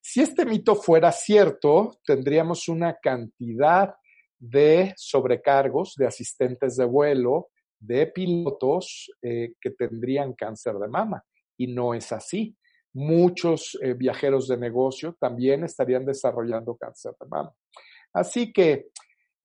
Si 0.00 0.22
este 0.22 0.46
mito 0.46 0.74
fuera 0.74 1.12
cierto, 1.12 1.98
tendríamos 2.04 2.68
una 2.68 2.94
cantidad 2.94 3.94
de 4.38 4.94
sobrecargos 4.96 5.94
de 5.96 6.06
asistentes 6.06 6.76
de 6.76 6.84
vuelo, 6.84 7.48
de 7.78 8.06
pilotos 8.06 9.10
eh, 9.20 9.52
que 9.60 9.70
tendrían 9.70 10.32
cáncer 10.32 10.74
de 10.76 10.88
mama. 10.88 11.22
Y 11.56 11.66
no 11.66 11.92
es 11.92 12.12
así. 12.12 12.56
Muchos 12.94 13.78
eh, 13.82 13.94
viajeros 13.94 14.48
de 14.48 14.56
negocio 14.56 15.16
también 15.20 15.64
estarían 15.64 16.04
desarrollando 16.04 16.76
cáncer 16.76 17.14
de 17.20 17.26
mama. 17.26 17.52
Así 18.12 18.52
que 18.52 18.88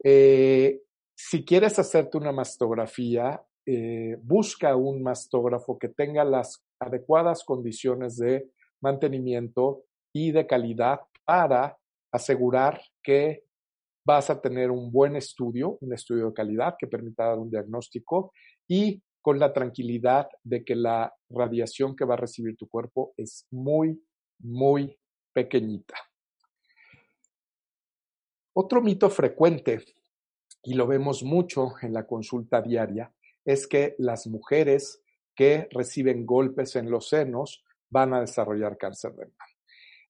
eh, 0.03 0.81
si 1.15 1.45
quieres 1.45 1.77
hacerte 1.79 2.17
una 2.17 2.31
mastografía, 2.31 3.41
eh, 3.65 4.17
busca 4.21 4.75
un 4.75 5.01
mastógrafo 5.01 5.77
que 5.77 5.89
tenga 5.89 6.23
las 6.23 6.63
adecuadas 6.79 7.43
condiciones 7.45 8.17
de 8.17 8.49
mantenimiento 8.81 9.85
y 10.13 10.31
de 10.31 10.45
calidad 10.45 10.99
para 11.23 11.77
asegurar 12.11 12.81
que 13.01 13.43
vas 14.05 14.29
a 14.29 14.41
tener 14.41 14.69
un 14.69 14.91
buen 14.91 15.15
estudio, 15.15 15.77
un 15.79 15.93
estudio 15.93 16.27
de 16.27 16.33
calidad 16.33 16.75
que 16.77 16.87
permita 16.87 17.25
dar 17.25 17.39
un 17.39 17.49
diagnóstico 17.49 18.33
y 18.67 19.01
con 19.23 19.39
la 19.39 19.53
tranquilidad 19.53 20.27
de 20.43 20.65
que 20.65 20.75
la 20.75 21.15
radiación 21.29 21.95
que 21.95 22.03
va 22.03 22.15
a 22.15 22.17
recibir 22.17 22.57
tu 22.57 22.67
cuerpo 22.67 23.13
es 23.15 23.47
muy, 23.51 24.03
muy 24.39 24.99
pequeñita. 25.31 25.95
Otro 28.51 28.81
mito 28.81 29.09
frecuente, 29.09 29.85
y 30.61 30.73
lo 30.73 30.85
vemos 30.85 31.23
mucho 31.23 31.73
en 31.81 31.93
la 31.93 32.05
consulta 32.05 32.61
diaria, 32.61 33.13
es 33.45 33.65
que 33.65 33.95
las 33.97 34.27
mujeres 34.27 35.01
que 35.33 35.69
reciben 35.71 36.25
golpes 36.25 36.75
en 36.75 36.91
los 36.91 37.07
senos 37.07 37.63
van 37.89 38.13
a 38.13 38.19
desarrollar 38.19 38.77
cáncer 38.77 39.13
de 39.13 39.25
mama. 39.25 39.45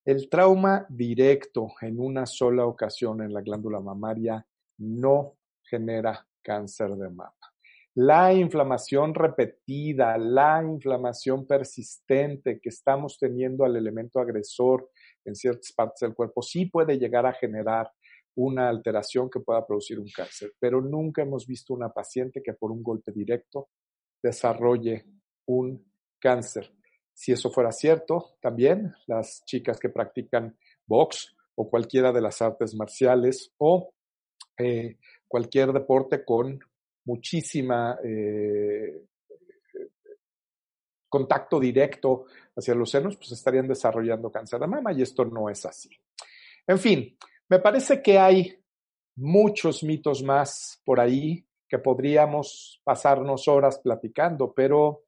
El 0.04 0.28
trauma 0.28 0.86
directo 0.88 1.68
en 1.80 2.00
una 2.00 2.26
sola 2.26 2.66
ocasión 2.66 3.22
en 3.22 3.32
la 3.32 3.42
glándula 3.42 3.78
mamaria 3.78 4.44
no 4.78 5.36
genera 5.62 6.26
cáncer 6.42 6.90
de 6.96 7.10
mama. 7.10 7.53
La 7.96 8.32
inflamación 8.34 9.14
repetida, 9.14 10.18
la 10.18 10.60
inflamación 10.64 11.46
persistente 11.46 12.58
que 12.60 12.70
estamos 12.70 13.18
teniendo 13.20 13.64
al 13.64 13.76
elemento 13.76 14.18
agresor 14.18 14.90
en 15.24 15.36
ciertas 15.36 15.72
partes 15.72 16.00
del 16.00 16.14
cuerpo 16.14 16.42
sí 16.42 16.66
puede 16.66 16.98
llegar 16.98 17.24
a 17.24 17.34
generar 17.34 17.92
una 18.34 18.68
alteración 18.68 19.30
que 19.30 19.38
pueda 19.38 19.64
producir 19.64 20.00
un 20.00 20.08
cáncer, 20.08 20.54
pero 20.58 20.80
nunca 20.80 21.22
hemos 21.22 21.46
visto 21.46 21.72
una 21.72 21.90
paciente 21.90 22.42
que 22.42 22.54
por 22.54 22.72
un 22.72 22.82
golpe 22.82 23.12
directo 23.12 23.68
desarrolle 24.20 25.04
un 25.46 25.84
cáncer. 26.18 26.72
Si 27.12 27.30
eso 27.30 27.48
fuera 27.48 27.70
cierto, 27.70 28.36
también 28.40 28.92
las 29.06 29.44
chicas 29.44 29.78
que 29.78 29.88
practican 29.88 30.58
box 30.84 31.32
o 31.54 31.70
cualquiera 31.70 32.10
de 32.10 32.20
las 32.22 32.42
artes 32.42 32.74
marciales 32.74 33.54
o 33.58 33.94
eh, 34.58 34.98
cualquier 35.28 35.72
deporte 35.72 36.24
con 36.24 36.58
muchísima 37.04 37.98
eh, 38.02 39.04
contacto 41.08 41.60
directo 41.60 42.24
hacia 42.56 42.74
los 42.74 42.90
senos, 42.90 43.16
pues 43.16 43.32
estarían 43.32 43.68
desarrollando 43.68 44.32
cáncer 44.32 44.58
de 44.60 44.66
mama 44.66 44.92
y 44.92 45.02
esto 45.02 45.24
no 45.24 45.48
es 45.48 45.64
así. 45.64 45.90
En 46.66 46.78
fin, 46.78 47.16
me 47.48 47.60
parece 47.60 48.02
que 48.02 48.18
hay 48.18 48.58
muchos 49.16 49.84
mitos 49.84 50.22
más 50.22 50.80
por 50.84 50.98
ahí 50.98 51.46
que 51.68 51.78
podríamos 51.78 52.80
pasarnos 52.84 53.46
horas 53.48 53.78
platicando, 53.78 54.52
pero 54.52 55.04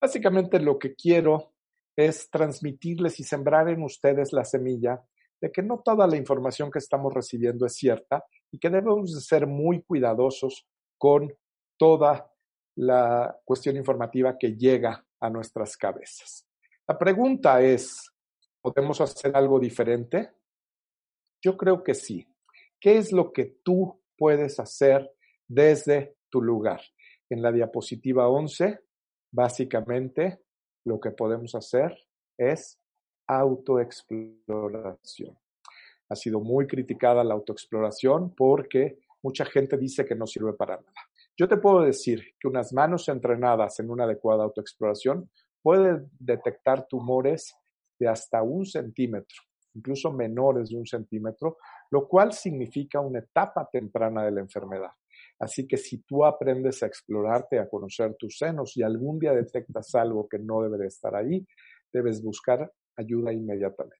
básicamente 0.00 0.58
lo 0.60 0.78
que 0.78 0.94
quiero 0.94 1.52
es 1.96 2.30
transmitirles 2.30 3.20
y 3.20 3.24
sembrar 3.24 3.68
en 3.68 3.82
ustedes 3.82 4.32
la 4.32 4.44
semilla 4.44 5.02
de 5.40 5.50
que 5.50 5.62
no 5.62 5.80
toda 5.84 6.06
la 6.06 6.16
información 6.16 6.70
que 6.70 6.78
estamos 6.78 7.12
recibiendo 7.12 7.66
es 7.66 7.74
cierta 7.74 8.24
y 8.50 8.58
que 8.58 8.70
debemos 8.70 9.14
de 9.14 9.20
ser 9.20 9.46
muy 9.46 9.82
cuidadosos 9.82 10.66
con 10.98 11.32
toda 11.80 12.30
la 12.76 13.36
cuestión 13.42 13.74
informativa 13.76 14.36
que 14.38 14.54
llega 14.54 15.04
a 15.18 15.30
nuestras 15.30 15.78
cabezas. 15.78 16.46
La 16.86 16.98
pregunta 16.98 17.62
es, 17.62 18.12
¿podemos 18.60 19.00
hacer 19.00 19.34
algo 19.34 19.58
diferente? 19.58 20.30
Yo 21.42 21.56
creo 21.56 21.82
que 21.82 21.94
sí. 21.94 22.28
¿Qué 22.78 22.98
es 22.98 23.12
lo 23.12 23.32
que 23.32 23.60
tú 23.64 23.98
puedes 24.14 24.60
hacer 24.60 25.10
desde 25.48 26.18
tu 26.28 26.42
lugar? 26.42 26.82
En 27.30 27.40
la 27.40 27.50
diapositiva 27.50 28.28
11, 28.28 28.80
básicamente, 29.32 30.42
lo 30.84 31.00
que 31.00 31.12
podemos 31.12 31.54
hacer 31.54 31.96
es 32.36 32.78
autoexploración. 33.26 35.34
Ha 36.10 36.14
sido 36.14 36.40
muy 36.40 36.66
criticada 36.66 37.24
la 37.24 37.32
autoexploración 37.32 38.34
porque 38.34 38.98
mucha 39.22 39.46
gente 39.46 39.78
dice 39.78 40.04
que 40.04 40.14
no 40.14 40.26
sirve 40.26 40.52
para 40.52 40.76
nada. 40.76 41.09
Yo 41.40 41.48
te 41.48 41.56
puedo 41.56 41.80
decir 41.80 42.22
que 42.38 42.48
unas 42.48 42.70
manos 42.74 43.08
entrenadas 43.08 43.80
en 43.80 43.90
una 43.90 44.04
adecuada 44.04 44.44
autoexploración 44.44 45.30
pueden 45.62 46.10
detectar 46.18 46.86
tumores 46.86 47.54
de 47.98 48.08
hasta 48.08 48.42
un 48.42 48.66
centímetro 48.66 49.40
incluso 49.74 50.12
menores 50.12 50.68
de 50.68 50.76
un 50.76 50.84
centímetro, 50.84 51.56
lo 51.92 52.06
cual 52.08 52.32
significa 52.32 53.00
una 53.00 53.20
etapa 53.20 53.66
temprana 53.72 54.24
de 54.24 54.32
la 54.32 54.40
enfermedad. 54.40 54.90
Así 55.38 55.66
que 55.66 55.76
si 55.76 56.02
tú 56.02 56.26
aprendes 56.26 56.82
a 56.82 56.86
explorarte, 56.86 57.58
a 57.58 57.68
conocer 57.68 58.16
tus 58.18 58.36
senos 58.36 58.76
y 58.76 58.82
algún 58.82 59.18
día 59.18 59.32
detectas 59.32 59.94
algo 59.94 60.28
que 60.28 60.40
no 60.40 60.60
debe 60.60 60.76
de 60.76 60.88
estar 60.88 61.14
ahí, 61.14 61.46
debes 61.92 62.22
buscar 62.22 62.70
ayuda 62.96 63.32
inmediatamente. 63.32 63.96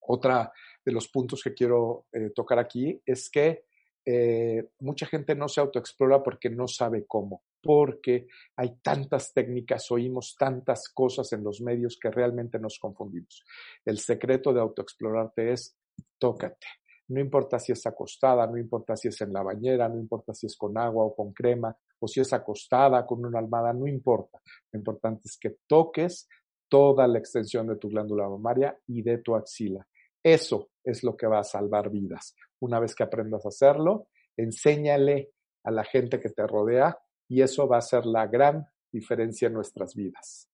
Otra 0.00 0.52
de 0.84 0.92
los 0.92 1.08
puntos 1.08 1.40
que 1.42 1.54
quiero 1.54 2.06
eh, 2.12 2.30
tocar 2.34 2.58
aquí 2.58 3.00
es 3.06 3.30
que 3.30 3.64
eh, 4.06 4.68
mucha 4.80 5.06
gente 5.06 5.34
no 5.34 5.48
se 5.48 5.60
autoexplora 5.60 6.22
porque 6.22 6.50
no 6.50 6.68
sabe 6.68 7.06
cómo 7.06 7.42
porque 7.64 8.26
hay 8.56 8.76
tantas 8.82 9.32
técnicas, 9.32 9.90
oímos 9.90 10.36
tantas 10.38 10.90
cosas 10.90 11.32
en 11.32 11.42
los 11.42 11.62
medios 11.62 11.98
que 12.00 12.10
realmente 12.10 12.58
nos 12.58 12.78
confundimos. 12.78 13.42
El 13.84 13.98
secreto 13.98 14.52
de 14.52 14.60
autoexplorarte 14.60 15.50
es 15.50 15.74
tócate. 16.18 16.66
No 17.08 17.20
importa 17.20 17.58
si 17.58 17.72
es 17.72 17.86
acostada, 17.86 18.46
no 18.46 18.58
importa 18.58 18.96
si 18.96 19.08
es 19.08 19.20
en 19.22 19.32
la 19.32 19.42
bañera, 19.42 19.88
no 19.88 19.98
importa 19.98 20.34
si 20.34 20.46
es 20.46 20.56
con 20.56 20.76
agua 20.78 21.04
o 21.04 21.14
con 21.14 21.32
crema, 21.32 21.76
o 21.98 22.06
si 22.06 22.20
es 22.20 22.32
acostada 22.32 23.06
con 23.06 23.24
una 23.24 23.38
almada, 23.38 23.72
no 23.72 23.86
importa. 23.86 24.40
Lo 24.72 24.78
importante 24.78 25.22
es 25.24 25.38
que 25.38 25.56
toques 25.66 26.28
toda 26.68 27.06
la 27.06 27.18
extensión 27.18 27.66
de 27.66 27.76
tu 27.76 27.88
glándula 27.88 28.28
mamaria 28.28 28.78
y 28.86 29.02
de 29.02 29.18
tu 29.18 29.34
axila. 29.34 29.86
Eso 30.24 30.70
es 30.82 31.04
lo 31.04 31.16
que 31.16 31.26
va 31.26 31.40
a 31.40 31.44
salvar 31.44 31.90
vidas. 31.90 32.34
Una 32.60 32.80
vez 32.80 32.94
que 32.94 33.02
aprendas 33.02 33.44
a 33.44 33.50
hacerlo, 33.50 34.08
enséñale 34.36 35.32
a 35.62 35.70
la 35.70 35.84
gente 35.84 36.18
que 36.18 36.30
te 36.30 36.46
rodea 36.46 36.98
y 37.28 37.42
eso 37.42 37.68
va 37.68 37.76
a 37.78 37.82
ser 37.82 38.06
la 38.06 38.26
gran 38.26 38.66
diferencia 38.90 39.48
en 39.48 39.54
nuestras 39.54 39.94
vidas. 39.94 40.48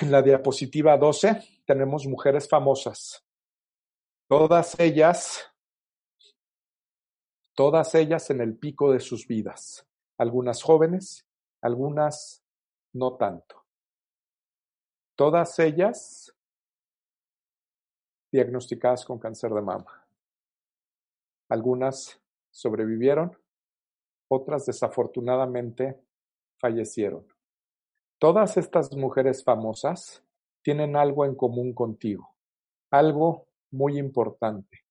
En 0.00 0.10
la 0.10 0.22
diapositiva 0.22 0.96
12 0.96 1.42
tenemos 1.66 2.06
mujeres 2.06 2.48
famosas. 2.48 3.22
Todas 4.28 4.80
ellas, 4.80 5.46
todas 7.54 7.94
ellas 7.94 8.30
en 8.30 8.40
el 8.40 8.56
pico 8.56 8.92
de 8.92 9.00
sus 9.00 9.26
vidas. 9.26 9.86
Algunas 10.16 10.62
jóvenes, 10.62 11.26
algunas 11.60 12.42
no 12.94 13.16
tanto. 13.16 13.66
Todas 15.16 15.58
ellas 15.58 16.31
diagnosticadas 18.32 19.04
con 19.04 19.18
cáncer 19.18 19.52
de 19.52 19.60
mama. 19.60 20.08
Algunas 21.48 22.18
sobrevivieron, 22.50 23.36
otras 24.28 24.64
desafortunadamente 24.64 26.00
fallecieron. 26.58 27.26
Todas 28.18 28.56
estas 28.56 28.96
mujeres 28.96 29.44
famosas 29.44 30.24
tienen 30.62 30.96
algo 30.96 31.26
en 31.26 31.34
común 31.34 31.74
contigo, 31.74 32.34
algo 32.90 33.48
muy 33.70 33.98
importante, 33.98 34.84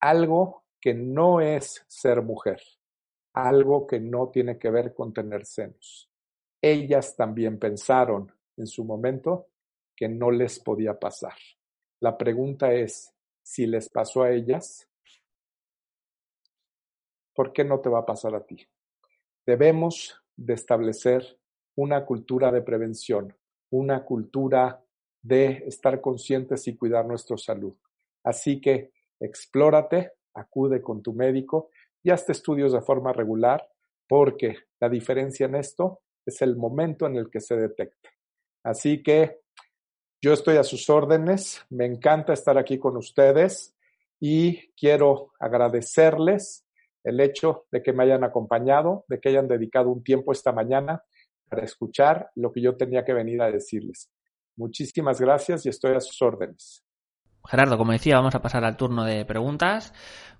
algo 0.00 0.64
que 0.80 0.94
no 0.94 1.40
es 1.40 1.84
ser 1.88 2.22
mujer, 2.22 2.60
algo 3.32 3.86
que 3.86 3.98
no 3.98 4.28
tiene 4.28 4.58
que 4.58 4.70
ver 4.70 4.94
con 4.94 5.12
tener 5.12 5.44
senos. 5.44 6.08
Ellas 6.62 7.16
también 7.16 7.58
pensaron 7.58 8.32
en 8.56 8.66
su 8.66 8.84
momento 8.84 9.48
que 9.96 10.08
no 10.08 10.30
les 10.30 10.60
podía 10.60 10.98
pasar. 10.98 11.34
La 12.00 12.18
pregunta 12.18 12.72
es, 12.72 13.14
si 13.42 13.66
les 13.66 13.88
pasó 13.88 14.22
a 14.22 14.32
ellas, 14.32 14.88
¿por 17.34 17.52
qué 17.52 17.64
no 17.64 17.80
te 17.80 17.88
va 17.88 18.00
a 18.00 18.06
pasar 18.06 18.34
a 18.34 18.44
ti? 18.44 18.66
Debemos 19.46 20.20
de 20.36 20.54
establecer 20.54 21.38
una 21.76 22.04
cultura 22.04 22.50
de 22.50 22.62
prevención, 22.62 23.36
una 23.70 24.04
cultura 24.04 24.84
de 25.22 25.64
estar 25.66 26.00
conscientes 26.00 26.66
y 26.68 26.76
cuidar 26.76 27.06
nuestra 27.06 27.36
salud. 27.36 27.74
Así 28.24 28.60
que 28.60 28.92
explórate, 29.20 30.12
acude 30.34 30.82
con 30.82 31.02
tu 31.02 31.12
médico 31.12 31.70
y 32.02 32.10
hazte 32.10 32.32
estudios 32.32 32.72
de 32.72 32.82
forma 32.82 33.12
regular 33.12 33.66
porque 34.08 34.56
la 34.80 34.88
diferencia 34.88 35.46
en 35.46 35.56
esto 35.56 36.00
es 36.24 36.42
el 36.42 36.56
momento 36.56 37.06
en 37.06 37.16
el 37.16 37.30
que 37.30 37.40
se 37.40 37.56
detecta. 37.56 38.10
Así 38.64 39.02
que 39.02 39.40
yo 40.22 40.32
estoy 40.32 40.56
a 40.56 40.64
sus 40.64 40.88
órdenes, 40.88 41.64
me 41.70 41.86
encanta 41.86 42.32
estar 42.32 42.56
aquí 42.58 42.78
con 42.78 42.96
ustedes 42.96 43.74
y 44.18 44.72
quiero 44.74 45.32
agradecerles 45.38 46.66
el 47.04 47.20
hecho 47.20 47.66
de 47.70 47.82
que 47.82 47.92
me 47.92 48.04
hayan 48.04 48.24
acompañado, 48.24 49.04
de 49.08 49.20
que 49.20 49.28
hayan 49.28 49.46
dedicado 49.46 49.90
un 49.90 50.02
tiempo 50.02 50.32
esta 50.32 50.52
mañana 50.52 51.02
para 51.48 51.64
escuchar 51.64 52.30
lo 52.34 52.52
que 52.52 52.60
yo 52.60 52.76
tenía 52.76 53.04
que 53.04 53.12
venir 53.12 53.42
a 53.42 53.50
decirles. 53.50 54.10
Muchísimas 54.56 55.20
gracias 55.20 55.66
y 55.66 55.68
estoy 55.68 55.94
a 55.94 56.00
sus 56.00 56.20
órdenes. 56.22 56.85
Gerardo, 57.46 57.78
como 57.78 57.92
decía, 57.92 58.16
vamos 58.16 58.34
a 58.34 58.42
pasar 58.42 58.64
al 58.64 58.76
turno 58.76 59.04
de 59.04 59.24
preguntas. 59.24 59.92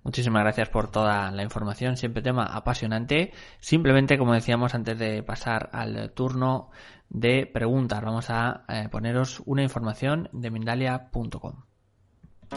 Muchísimas 0.02 0.42
gracias 0.42 0.68
por 0.68 0.88
toda 0.88 1.30
la 1.32 1.42
información, 1.42 1.96
siempre 1.96 2.22
tema 2.22 2.44
apasionante. 2.44 3.32
Simplemente, 3.58 4.18
como 4.18 4.34
decíamos 4.34 4.74
antes 4.74 4.98
de 4.98 5.22
pasar 5.22 5.68
al 5.72 6.12
turno 6.12 6.70
de 7.08 7.46
preguntas, 7.46 8.02
vamos 8.02 8.30
a 8.30 8.64
eh, 8.68 8.88
poneros 8.88 9.42
una 9.46 9.62
información 9.62 10.28
de 10.32 10.50
Mindalia.com. 10.50 11.64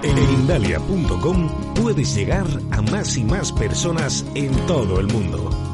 En 0.04 0.16
Mindalia.com 0.16 1.74
puedes 1.74 2.16
llegar 2.16 2.46
a 2.72 2.82
más 2.84 3.18
y 3.18 3.24
más 3.24 3.52
personas 3.52 4.24
en 4.36 4.52
todo 4.68 5.00
el 5.00 5.08
mundo. 5.08 5.69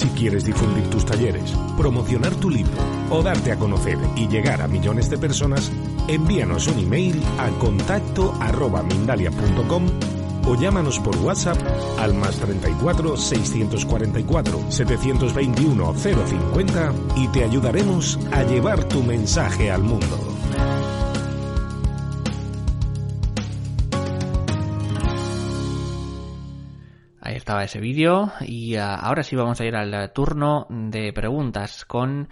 Si 0.00 0.08
quieres 0.08 0.46
difundir 0.46 0.88
tus 0.88 1.04
talleres, 1.04 1.52
promocionar 1.76 2.34
tu 2.36 2.48
libro 2.48 2.72
o 3.10 3.22
darte 3.22 3.52
a 3.52 3.58
conocer 3.58 3.98
y 4.16 4.28
llegar 4.28 4.62
a 4.62 4.66
millones 4.66 5.10
de 5.10 5.18
personas, 5.18 5.70
envíanos 6.08 6.68
un 6.68 6.78
email 6.78 7.22
a 7.36 7.50
contacto 7.58 8.34
arroba 8.40 8.82
mindalia.com 8.82 9.84
o 10.46 10.54
llámanos 10.54 10.98
por 11.00 11.14
WhatsApp 11.18 11.58
al 11.98 12.14
más 12.14 12.36
34 12.36 13.14
644 13.14 14.70
721 14.70 15.92
050 15.94 16.92
y 17.16 17.28
te 17.28 17.44
ayudaremos 17.44 18.18
a 18.32 18.42
llevar 18.44 18.84
tu 18.84 19.02
mensaje 19.02 19.70
al 19.70 19.82
mundo. 19.82 20.18
Estaba 27.40 27.64
ese 27.64 27.80
vídeo 27.80 28.30
y 28.42 28.76
ah, 28.76 28.94
ahora 28.94 29.22
sí 29.22 29.34
vamos 29.34 29.60
a 29.60 29.64
ir 29.64 29.74
al 29.74 30.12
turno 30.12 30.66
de 30.68 31.12
preguntas 31.12 31.84
con 31.84 32.28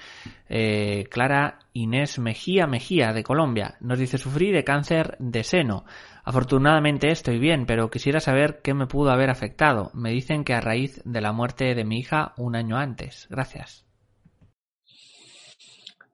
eh, 0.49 1.07
Clara 1.11 1.61
Inés 1.73 2.19
Mejía 2.19 2.67
Mejía 2.67 3.13
de 3.13 3.25
Colombia. 3.25 3.77
Nos 3.81 3.99
dice 3.99 4.19
sufrí 4.19 4.53
de 4.53 4.65
cáncer 4.65 5.17
de 5.19 5.45
seno. 5.45 5.85
Afortunadamente 6.25 7.11
estoy 7.11 7.39
bien, 7.39 7.65
pero 7.65 7.91
quisiera 7.91 8.21
saber 8.21 8.61
qué 8.63 8.75
me 8.75 8.87
pudo 8.87 9.11
haber 9.11 9.31
afectado. 9.31 9.91
Me 9.95 10.11
dicen 10.11 10.45
que 10.45 10.53
a 10.53 10.61
raíz 10.61 11.01
de 11.05 11.23
la 11.23 11.33
muerte 11.33 11.75
de 11.75 11.85
mi 11.85 11.99
hija 12.01 12.35
un 12.37 12.55
año 12.55 12.77
antes. 12.77 13.27
Gracias. 13.31 13.87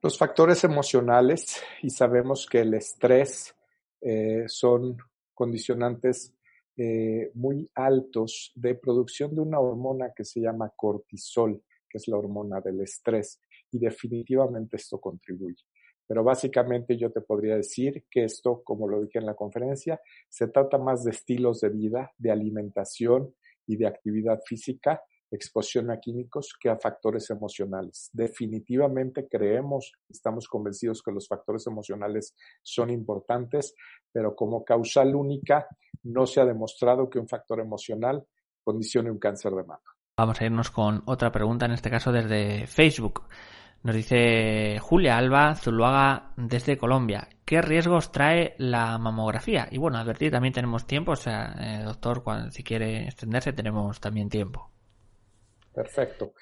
Los 0.01 0.17
factores 0.17 0.63
emocionales, 0.63 1.61
y 1.81 1.89
sabemos 1.89 2.45
que 2.45 2.61
el 2.61 2.75
estrés 2.75 3.55
eh, 3.99 4.45
son 4.47 4.97
condicionantes 5.33 6.34
eh, 6.77 7.31
muy 7.33 7.69
altos 7.75 8.51
de 8.55 8.75
producción 8.75 9.33
de 9.33 9.41
una 9.41 9.59
hormona 9.59 10.13
que 10.15 10.25
se 10.25 10.41
llama 10.41 10.71
cortisol, 10.75 11.61
que 11.89 11.97
es 11.97 12.07
la 12.07 12.17
hormona 12.17 12.61
del 12.61 12.81
estrés, 12.81 13.41
y 13.71 13.79
definitivamente 13.79 14.77
esto 14.77 14.99
contribuye. 14.99 15.63
Pero 16.07 16.23
básicamente 16.23 16.97
yo 16.97 17.11
te 17.11 17.21
podría 17.21 17.55
decir 17.55 18.05
que 18.11 18.25
esto, 18.25 18.61
como 18.63 18.87
lo 18.87 19.01
dije 19.01 19.19
en 19.19 19.25
la 19.25 19.35
conferencia, 19.35 19.99
se 20.29 20.47
trata 20.47 20.77
más 20.77 21.03
de 21.03 21.11
estilos 21.11 21.61
de 21.61 21.69
vida, 21.69 22.11
de 22.17 22.31
alimentación 22.31 23.33
y 23.65 23.77
de 23.77 23.87
actividad 23.87 24.39
física 24.45 25.01
exposición 25.31 25.91
a 25.91 25.99
químicos 25.99 26.53
que 26.59 26.69
a 26.69 26.77
factores 26.77 27.29
emocionales. 27.29 28.09
Definitivamente 28.13 29.27
creemos, 29.27 29.93
estamos 30.09 30.47
convencidos 30.47 31.01
que 31.01 31.11
los 31.11 31.27
factores 31.27 31.67
emocionales 31.67 32.35
son 32.61 32.89
importantes, 32.89 33.75
pero 34.11 34.35
como 34.35 34.63
causal 34.63 35.15
única 35.15 35.67
no 36.03 36.25
se 36.25 36.41
ha 36.41 36.45
demostrado 36.45 37.09
que 37.09 37.19
un 37.19 37.27
factor 37.27 37.59
emocional 37.59 38.25
condicione 38.63 39.11
un 39.11 39.19
cáncer 39.19 39.51
de 39.53 39.63
mama. 39.63 39.83
Vamos 40.17 40.39
a 40.39 40.45
irnos 40.45 40.71
con 40.71 41.03
otra 41.05 41.31
pregunta, 41.31 41.65
en 41.65 41.73
este 41.73 41.89
caso 41.89 42.11
desde 42.11 42.67
Facebook. 42.67 43.23
Nos 43.83 43.95
dice 43.95 44.79
Julia 44.79 45.17
Alba 45.17 45.53
Zuluaga 45.55 46.33
desde 46.37 46.77
Colombia. 46.77 47.27
¿Qué 47.45 47.61
riesgos 47.61 48.11
trae 48.11 48.55
la 48.57 48.97
mamografía? 48.97 49.67
Y 49.69 49.77
bueno, 49.77 49.99
advertir, 49.99 50.31
también 50.31 50.53
tenemos 50.53 50.87
tiempo, 50.87 51.11
o 51.11 51.15
sea, 51.15 51.53
eh, 51.59 51.83
doctor, 51.83 52.23
cuando, 52.23 52.49
si 52.49 52.63
quiere 52.63 53.03
extenderse, 53.03 53.53
tenemos 53.53 53.99
también 53.99 54.29
tiempo. 54.29 54.71
Perfecto. 55.75 56.33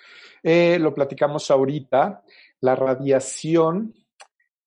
Eh, 0.43 0.77
lo 0.79 0.93
platicamos 0.93 1.49
ahorita. 1.49 2.23
La 2.61 2.75
radiación, 2.75 3.93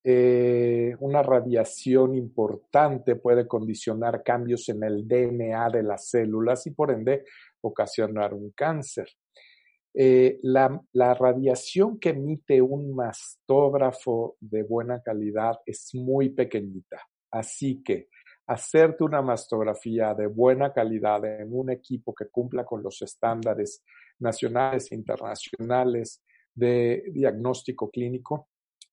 eh, 0.02 0.94
una 0.98 1.22
radiación 1.22 2.16
importante 2.16 3.14
puede 3.14 3.46
condicionar 3.46 4.24
cambios 4.24 4.68
en 4.68 4.82
el 4.82 5.06
DNA 5.06 5.70
de 5.70 5.82
las 5.84 6.08
células 6.08 6.66
y 6.66 6.72
por 6.72 6.90
ende 6.90 7.24
ocasionar 7.60 8.34
un 8.34 8.50
cáncer. 8.50 9.08
Eh, 9.94 10.40
la, 10.42 10.78
la, 10.92 11.14
radiación 11.14 11.98
que 11.98 12.10
emite 12.10 12.60
un 12.60 12.94
mastógrafo 12.94 14.36
de 14.40 14.62
buena 14.62 15.00
calidad 15.00 15.60
es 15.64 15.94
muy 15.94 16.30
pequeñita. 16.30 17.00
Así 17.30 17.82
que 17.82 18.08
hacerte 18.46 19.04
una 19.04 19.22
mastografía 19.22 20.12
de 20.12 20.26
buena 20.26 20.72
calidad 20.72 21.24
en 21.24 21.48
un 21.50 21.70
equipo 21.70 22.14
que 22.14 22.28
cumpla 22.28 22.64
con 22.64 22.82
los 22.82 23.00
estándares 23.00 23.82
nacionales 24.18 24.90
e 24.90 24.94
internacionales 24.94 26.22
de 26.54 27.04
diagnóstico 27.12 27.90
clínico 27.90 28.48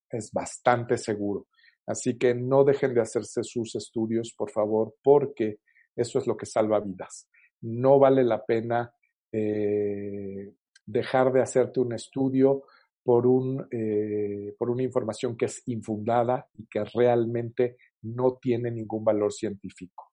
es 0.10 0.32
bastante 0.32 0.98
seguro. 0.98 1.48
Así 1.86 2.18
que 2.18 2.34
no 2.34 2.64
dejen 2.64 2.94
de 2.94 3.02
hacerse 3.02 3.44
sus 3.44 3.76
estudios, 3.76 4.34
por 4.38 4.52
favor, 4.52 4.96
porque 5.04 5.60
eso 5.96 6.20
es 6.20 6.28
lo 6.28 6.38
que 6.38 6.46
salva 6.46 6.80
vidas. 6.80 7.30
No 7.62 8.00
vale 8.00 8.24
la 8.24 8.46
pena 8.46 8.94
eh, 9.32 10.54
dejar 10.86 11.32
de 11.34 11.42
hacerte 11.42 11.80
un 11.80 11.94
estudio 11.94 12.64
por, 13.04 13.28
un, 13.28 13.68
eh, 13.72 14.56
por 14.58 14.70
una 14.70 14.84
información 14.84 15.36
que 15.36 15.46
es 15.46 15.62
infundada 15.66 16.48
y 16.58 16.68
que 16.68 16.84
realmente 16.86 17.78
no 18.04 18.38
tiene 18.42 18.72
ningún 18.72 19.04
valor 19.04 19.34
científico. 19.34 20.12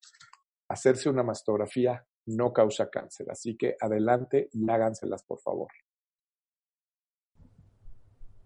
Hacerse 0.68 1.08
una 1.08 1.22
mastografía 1.22 2.04
no 2.26 2.52
causa 2.52 2.90
cáncer, 2.90 3.30
así 3.30 3.56
que 3.56 3.76
adelante 3.80 4.48
y 4.52 4.68
háganselas, 4.70 5.22
por 5.24 5.40
favor. 5.40 5.68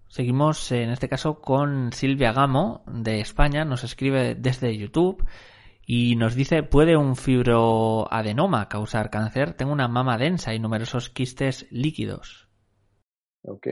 Seguimos 0.08 0.70
en 0.70 0.90
este 0.90 1.08
caso 1.08 1.40
con 1.40 1.92
Silvia 1.92 2.32
Gamo 2.32 2.84
de 2.86 3.20
España, 3.20 3.64
nos 3.64 3.82
escribe 3.82 4.36
desde 4.36 4.76
YouTube 4.76 5.24
y 5.86 6.16
nos 6.16 6.34
dice, 6.34 6.62
¿puede 6.62 6.96
un 6.96 7.16
fibroadenoma 7.16 8.68
causar 8.68 9.10
cáncer? 9.10 9.54
Tengo 9.54 9.72
una 9.72 9.88
mama 9.88 10.16
densa 10.16 10.54
y 10.54 10.60
numerosos 10.60 11.10
quistes 11.10 11.66
líquidos. 11.70 12.48
Ok. 13.42 13.66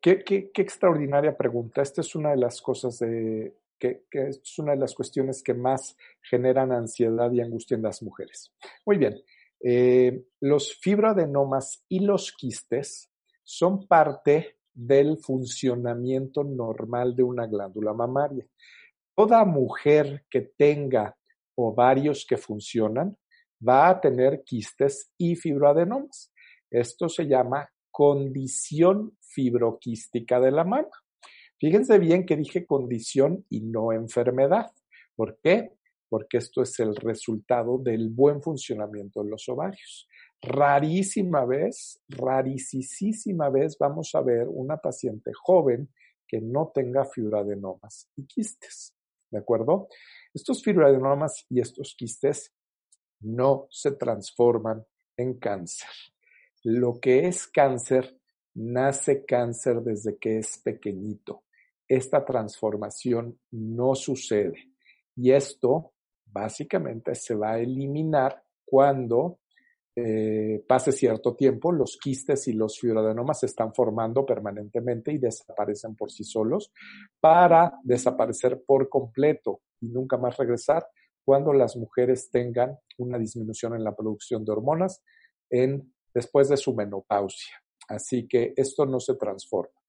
Qué, 0.00 0.24
qué, 0.24 0.50
qué 0.50 0.62
extraordinaria 0.62 1.36
pregunta. 1.36 1.82
Esta 1.82 2.00
es 2.00 2.14
una 2.14 2.30
de 2.30 2.38
las 2.38 2.62
cosas 2.62 2.98
de, 3.00 3.52
que, 3.80 4.04
es 4.12 4.58
una 4.58 4.72
de 4.72 4.78
las 4.78 4.94
cuestiones 4.94 5.42
que 5.42 5.54
más 5.54 5.96
generan 6.22 6.70
ansiedad 6.70 7.32
y 7.32 7.40
angustia 7.40 7.76
en 7.76 7.82
las 7.82 8.02
mujeres. 8.02 8.52
Muy 8.86 8.98
bien, 8.98 9.20
eh, 9.64 10.22
los 10.40 10.74
fibroadenomas 10.74 11.84
y 11.88 12.00
los 12.00 12.32
quistes 12.32 13.10
son 13.42 13.86
parte 13.86 14.58
del 14.72 15.18
funcionamiento 15.18 16.44
normal 16.44 17.16
de 17.16 17.22
una 17.24 17.46
glándula 17.46 17.92
mamaria. 17.92 18.46
Toda 19.16 19.44
mujer 19.44 20.24
que 20.30 20.52
tenga 20.56 21.16
ovarios 21.56 22.24
que 22.28 22.36
funcionan 22.36 23.16
va 23.66 23.88
a 23.88 24.00
tener 24.00 24.42
quistes 24.44 25.12
y 25.18 25.36
fibroadenomas. 25.36 26.32
Esto 26.70 27.08
se 27.08 27.26
llama 27.26 27.68
condición 27.90 29.16
fibroquística 29.20 30.40
de 30.40 30.50
la 30.52 30.64
mama. 30.64 30.88
Fíjense 31.60 31.98
bien 31.98 32.24
que 32.24 32.38
dije 32.38 32.64
condición 32.64 33.44
y 33.50 33.60
no 33.60 33.92
enfermedad. 33.92 34.72
¿Por 35.14 35.38
qué? 35.42 35.74
Porque 36.08 36.38
esto 36.38 36.62
es 36.62 36.80
el 36.80 36.96
resultado 36.96 37.76
del 37.76 38.08
buen 38.08 38.40
funcionamiento 38.40 39.22
de 39.22 39.28
los 39.28 39.46
ovarios. 39.50 40.08
Rarísima 40.40 41.44
vez, 41.44 42.02
rarísima 42.08 43.50
vez 43.50 43.76
vamos 43.78 44.14
a 44.14 44.22
ver 44.22 44.48
una 44.48 44.78
paciente 44.78 45.32
joven 45.34 45.90
que 46.26 46.40
no 46.40 46.72
tenga 46.74 47.04
fibroadenomas 47.04 48.08
y 48.16 48.24
quistes. 48.24 48.94
¿De 49.30 49.38
acuerdo? 49.38 49.88
Estos 50.32 50.62
fibroadenomas 50.62 51.44
y 51.50 51.60
estos 51.60 51.94
quistes 51.94 52.54
no 53.20 53.66
se 53.68 53.92
transforman 53.92 54.82
en 55.14 55.34
cáncer. 55.34 55.90
Lo 56.64 56.98
que 56.98 57.26
es 57.26 57.46
cáncer 57.46 58.18
nace 58.54 59.26
cáncer 59.26 59.82
desde 59.82 60.16
que 60.16 60.38
es 60.38 60.56
pequeñito 60.64 61.44
esta 61.90 62.24
transformación 62.24 63.36
no 63.50 63.96
sucede. 63.96 64.70
Y 65.16 65.32
esto 65.32 65.92
básicamente 66.24 67.16
se 67.16 67.34
va 67.34 67.54
a 67.54 67.58
eliminar 67.58 68.44
cuando 68.64 69.40
eh, 69.96 70.64
pase 70.68 70.92
cierto 70.92 71.34
tiempo, 71.34 71.72
los 71.72 71.98
quistes 72.00 72.46
y 72.46 72.52
los 72.52 72.78
fibroadenomas 72.78 73.40
se 73.40 73.46
están 73.46 73.74
formando 73.74 74.24
permanentemente 74.24 75.12
y 75.12 75.18
desaparecen 75.18 75.96
por 75.96 76.12
sí 76.12 76.22
solos 76.22 76.72
para 77.18 77.76
desaparecer 77.82 78.62
por 78.64 78.88
completo 78.88 79.62
y 79.80 79.88
nunca 79.88 80.16
más 80.16 80.36
regresar 80.36 80.86
cuando 81.24 81.52
las 81.52 81.76
mujeres 81.76 82.30
tengan 82.30 82.78
una 82.98 83.18
disminución 83.18 83.74
en 83.74 83.82
la 83.82 83.96
producción 83.96 84.44
de 84.44 84.52
hormonas 84.52 85.02
en, 85.50 85.92
después 86.14 86.48
de 86.48 86.56
su 86.56 86.72
menopausia. 86.72 87.60
Así 87.88 88.28
que 88.28 88.54
esto 88.56 88.86
no 88.86 89.00
se 89.00 89.16
transforma. 89.16 89.79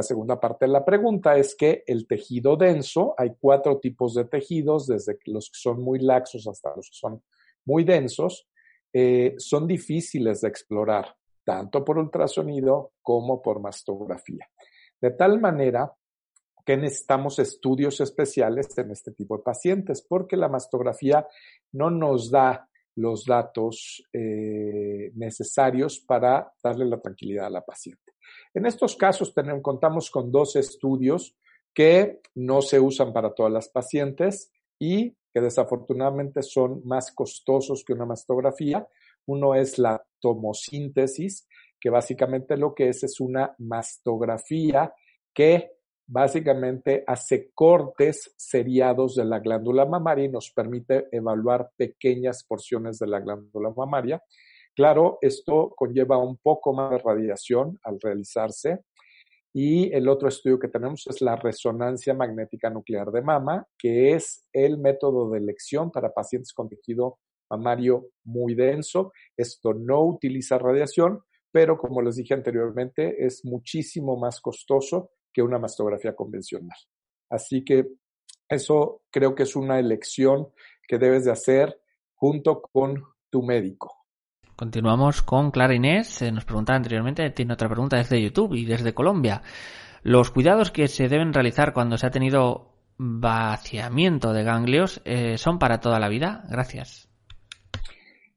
La 0.00 0.04
segunda 0.04 0.40
parte 0.40 0.64
de 0.64 0.72
la 0.72 0.82
pregunta 0.82 1.36
es 1.36 1.54
que 1.54 1.84
el 1.86 2.06
tejido 2.06 2.56
denso, 2.56 3.14
hay 3.18 3.32
cuatro 3.38 3.78
tipos 3.80 4.14
de 4.14 4.24
tejidos, 4.24 4.86
desde 4.86 5.18
los 5.26 5.50
que 5.50 5.58
son 5.58 5.82
muy 5.82 5.98
laxos 5.98 6.46
hasta 6.46 6.74
los 6.74 6.88
que 6.88 6.96
son 6.96 7.22
muy 7.66 7.84
densos, 7.84 8.48
eh, 8.94 9.34
son 9.36 9.66
difíciles 9.66 10.40
de 10.40 10.48
explorar, 10.48 11.14
tanto 11.44 11.84
por 11.84 11.98
ultrasonido 11.98 12.94
como 13.02 13.42
por 13.42 13.60
mastografía. 13.60 14.48
De 14.98 15.10
tal 15.10 15.38
manera 15.38 15.92
que 16.64 16.78
necesitamos 16.78 17.38
estudios 17.38 18.00
especiales 18.00 18.78
en 18.78 18.92
este 18.92 19.12
tipo 19.12 19.36
de 19.36 19.42
pacientes, 19.42 20.00
porque 20.00 20.38
la 20.38 20.48
mastografía 20.48 21.28
no 21.72 21.90
nos 21.90 22.30
da 22.30 22.70
los 22.96 23.26
datos 23.26 24.02
eh, 24.14 25.12
necesarios 25.14 26.00
para 26.00 26.50
darle 26.62 26.86
la 26.86 26.98
tranquilidad 26.98 27.48
a 27.48 27.50
la 27.50 27.60
paciente. 27.60 28.09
En 28.54 28.66
estos 28.66 28.96
casos 28.96 29.32
contamos 29.62 30.10
con 30.10 30.30
dos 30.30 30.56
estudios 30.56 31.36
que 31.74 32.20
no 32.34 32.62
se 32.62 32.80
usan 32.80 33.12
para 33.12 33.34
todas 33.34 33.52
las 33.52 33.68
pacientes 33.68 34.52
y 34.78 35.16
que 35.32 35.40
desafortunadamente 35.40 36.42
son 36.42 36.82
más 36.84 37.12
costosos 37.12 37.84
que 37.84 37.92
una 37.92 38.06
mastografía. 38.06 38.86
Uno 39.26 39.54
es 39.54 39.78
la 39.78 40.04
tomosíntesis, 40.20 41.46
que 41.78 41.90
básicamente 41.90 42.56
lo 42.56 42.74
que 42.74 42.88
es 42.88 43.04
es 43.04 43.20
una 43.20 43.54
mastografía 43.58 44.92
que 45.32 45.70
básicamente 46.06 47.04
hace 47.06 47.52
cortes 47.54 48.34
seriados 48.36 49.14
de 49.14 49.24
la 49.24 49.38
glándula 49.38 49.86
mamaria 49.86 50.24
y 50.24 50.28
nos 50.28 50.50
permite 50.50 51.06
evaluar 51.12 51.70
pequeñas 51.76 52.42
porciones 52.42 52.98
de 52.98 53.06
la 53.06 53.20
glándula 53.20 53.70
mamaria. 53.70 54.20
Claro, 54.74 55.18
esto 55.20 55.72
conlleva 55.76 56.18
un 56.18 56.36
poco 56.38 56.72
más 56.72 56.90
de 56.90 56.98
radiación 56.98 57.78
al 57.82 57.98
realizarse. 58.00 58.80
Y 59.52 59.92
el 59.92 60.08
otro 60.08 60.28
estudio 60.28 60.60
que 60.60 60.68
tenemos 60.68 61.06
es 61.08 61.20
la 61.20 61.34
resonancia 61.34 62.14
magnética 62.14 62.70
nuclear 62.70 63.10
de 63.10 63.20
mama, 63.20 63.66
que 63.76 64.12
es 64.12 64.44
el 64.52 64.78
método 64.78 65.28
de 65.30 65.38
elección 65.38 65.90
para 65.90 66.12
pacientes 66.12 66.52
con 66.52 66.68
tejido 66.68 67.18
mamario 67.50 68.10
muy 68.24 68.54
denso. 68.54 69.12
Esto 69.36 69.74
no 69.74 70.02
utiliza 70.02 70.56
radiación, 70.56 71.20
pero 71.50 71.76
como 71.78 72.00
les 72.00 72.16
dije 72.16 72.34
anteriormente, 72.34 73.26
es 73.26 73.44
muchísimo 73.44 74.16
más 74.16 74.40
costoso 74.40 75.10
que 75.32 75.42
una 75.42 75.58
mastografía 75.58 76.14
convencional. 76.14 76.78
Así 77.28 77.64
que 77.64 77.86
eso 78.48 79.02
creo 79.10 79.34
que 79.34 79.44
es 79.44 79.56
una 79.56 79.78
elección 79.78 80.48
que 80.86 80.98
debes 80.98 81.24
de 81.24 81.32
hacer 81.32 81.80
junto 82.14 82.62
con 82.62 83.02
tu 83.30 83.42
médico. 83.42 83.99
Continuamos 84.60 85.22
con 85.22 85.50
Clara 85.52 85.74
Inés. 85.74 86.20
nos 86.34 86.44
preguntaba 86.44 86.76
anteriormente, 86.76 87.30
tiene 87.30 87.54
otra 87.54 87.66
pregunta 87.66 87.96
desde 87.96 88.20
YouTube 88.20 88.52
y 88.52 88.66
desde 88.66 88.92
Colombia. 88.92 89.40
Los 90.02 90.30
cuidados 90.30 90.70
que 90.70 90.86
se 90.86 91.08
deben 91.08 91.32
realizar 91.32 91.72
cuando 91.72 91.96
se 91.96 92.06
ha 92.06 92.10
tenido 92.10 92.74
vaciamiento 92.98 94.34
de 94.34 94.44
ganglios 94.44 95.00
eh, 95.06 95.38
son 95.38 95.58
para 95.58 95.80
toda 95.80 95.98
la 95.98 96.10
vida. 96.10 96.44
Gracias. 96.50 97.08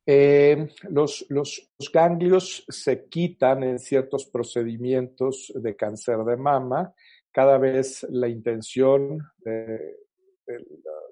Eh, 0.05 0.69
los, 0.83 1.25
los, 1.27 1.69
ganglios 1.91 2.63
se 2.69 3.09
quitan 3.09 3.62
en 3.63 3.77
ciertos 3.77 4.25
procedimientos 4.27 5.51
de 5.53 5.75
cáncer 5.75 6.19
de 6.19 6.38
mama. 6.38 6.93
Cada 7.33 7.57
vez 7.57 8.07
la 8.09 8.29
intención, 8.29 9.19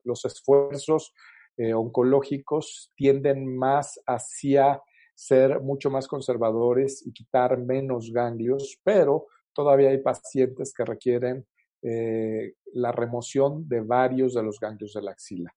los 0.05 0.23
esfuerzos 0.23 1.13
eh, 1.57 1.73
oncológicos 1.73 2.93
tienden 2.95 3.57
más 3.57 3.99
hacia 4.07 4.81
ser 5.21 5.61
mucho 5.61 5.91
más 5.91 6.07
conservadores 6.07 7.05
y 7.05 7.13
quitar 7.13 7.55
menos 7.59 8.11
ganglios, 8.11 8.79
pero 8.83 9.27
todavía 9.53 9.89
hay 9.89 9.99
pacientes 9.99 10.73
que 10.73 10.83
requieren 10.83 11.45
eh, 11.83 12.55
la 12.73 12.91
remoción 12.91 13.67
de 13.69 13.81
varios 13.81 14.33
de 14.33 14.41
los 14.41 14.59
ganglios 14.59 14.93
de 14.93 15.01
la 15.03 15.11
axila. 15.11 15.53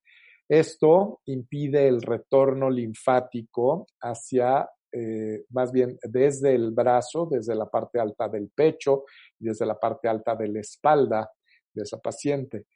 Esto 0.47 1.23
impide 1.25 1.89
el 1.89 2.03
retorno 2.03 2.69
linfático 2.69 3.87
hacia, 4.03 4.69
eh, 4.93 5.47
más 5.49 5.73
bien 5.73 5.99
desde 6.03 6.55
el 6.55 6.71
brazo, 6.73 7.27
desde 7.31 7.55
la 7.55 7.65
parte 7.65 7.99
alta 7.99 8.29
del 8.29 8.51
pecho 8.51 9.05
desde 9.39 9.65
la 9.65 9.81
parte 9.81 10.09
alta 10.09 10.37
de 10.37 10.49
la 10.49 10.61
espalda 10.61 11.31
de 11.73 11.83
esa 11.83 11.99
paciente. 11.99 12.67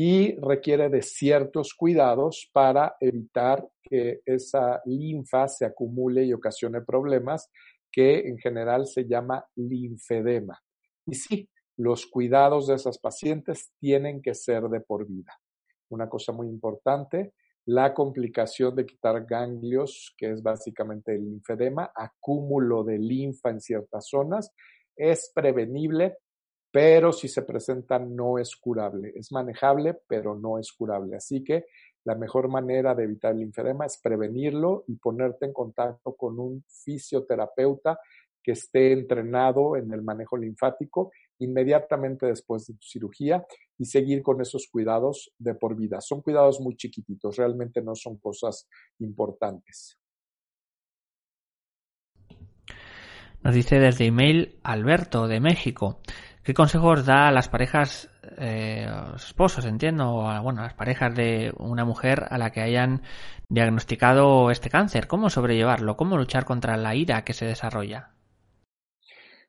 Y 0.00 0.36
requiere 0.36 0.88
de 0.90 1.02
ciertos 1.02 1.74
cuidados 1.74 2.48
para 2.52 2.94
evitar 3.00 3.66
que 3.82 4.20
esa 4.24 4.80
linfa 4.84 5.48
se 5.48 5.64
acumule 5.64 6.24
y 6.24 6.32
ocasione 6.32 6.82
problemas 6.82 7.50
que 7.90 8.20
en 8.28 8.38
general 8.38 8.86
se 8.86 9.06
llama 9.08 9.44
linfedema. 9.56 10.60
Y 11.04 11.14
sí, 11.14 11.48
los 11.78 12.06
cuidados 12.06 12.68
de 12.68 12.74
esas 12.74 12.98
pacientes 12.98 13.72
tienen 13.80 14.22
que 14.22 14.34
ser 14.34 14.64
de 14.64 14.80
por 14.80 15.04
vida 15.04 15.36
una 15.90 16.08
cosa 16.08 16.32
muy 16.32 16.48
importante, 16.48 17.32
la 17.66 17.92
complicación 17.92 18.74
de 18.74 18.86
quitar 18.86 19.26
ganglios, 19.26 20.14
que 20.16 20.30
es 20.30 20.42
básicamente 20.42 21.14
el 21.14 21.24
linfedema, 21.24 21.92
acúmulo 21.94 22.82
de 22.82 22.98
linfa 22.98 23.50
en 23.50 23.60
ciertas 23.60 24.08
zonas, 24.08 24.52
es 24.96 25.30
prevenible, 25.34 26.16
pero 26.70 27.12
si 27.12 27.28
se 27.28 27.42
presenta 27.42 27.98
no 27.98 28.38
es 28.38 28.56
curable. 28.56 29.12
Es 29.14 29.32
manejable, 29.32 29.98
pero 30.06 30.34
no 30.34 30.58
es 30.58 30.72
curable. 30.72 31.16
Así 31.16 31.42
que 31.42 31.66
la 32.04 32.14
mejor 32.14 32.48
manera 32.48 32.94
de 32.94 33.04
evitar 33.04 33.32
el 33.32 33.40
linfedema 33.40 33.86
es 33.86 33.98
prevenirlo 34.02 34.84
y 34.86 34.96
ponerte 34.96 35.46
en 35.46 35.52
contacto 35.52 36.14
con 36.14 36.38
un 36.38 36.64
fisioterapeuta 36.66 37.98
que 38.42 38.52
esté 38.52 38.92
entrenado 38.92 39.76
en 39.76 39.92
el 39.92 40.02
manejo 40.02 40.36
linfático 40.36 41.10
inmediatamente 41.40 42.26
después 42.26 42.66
de 42.66 42.74
tu 42.74 42.86
cirugía 42.86 43.44
y 43.76 43.84
seguir 43.84 44.22
con 44.22 44.40
esos 44.40 44.68
cuidados 44.70 45.32
de 45.38 45.54
por 45.54 45.76
vida. 45.76 46.00
Son 46.00 46.22
cuidados 46.22 46.60
muy 46.60 46.76
chiquititos, 46.76 47.36
realmente 47.36 47.82
no 47.82 47.94
son 47.94 48.16
cosas 48.16 48.68
importantes. 48.98 49.98
Nos 53.42 53.54
dice 53.54 53.78
desde 53.78 54.06
email 54.06 54.58
Alberto 54.64 55.28
de 55.28 55.40
México. 55.40 56.00
¿Qué 56.48 56.54
consejos 56.54 57.04
da 57.04 57.28
a 57.28 57.30
las 57.30 57.50
parejas, 57.50 58.08
eh, 58.38 58.86
esposos, 59.14 59.66
entiendo, 59.66 60.14
o 60.14 60.42
bueno, 60.42 60.62
a 60.62 60.64
las 60.64 60.72
parejas 60.72 61.14
de 61.14 61.52
una 61.58 61.84
mujer 61.84 62.24
a 62.30 62.38
la 62.38 62.48
que 62.52 62.62
hayan 62.62 63.02
diagnosticado 63.50 64.50
este 64.50 64.70
cáncer? 64.70 65.08
¿Cómo 65.08 65.28
sobrellevarlo? 65.28 65.98
¿Cómo 65.98 66.16
luchar 66.16 66.46
contra 66.46 66.78
la 66.78 66.94
ira 66.94 67.22
que 67.22 67.34
se 67.34 67.44
desarrolla? 67.44 68.14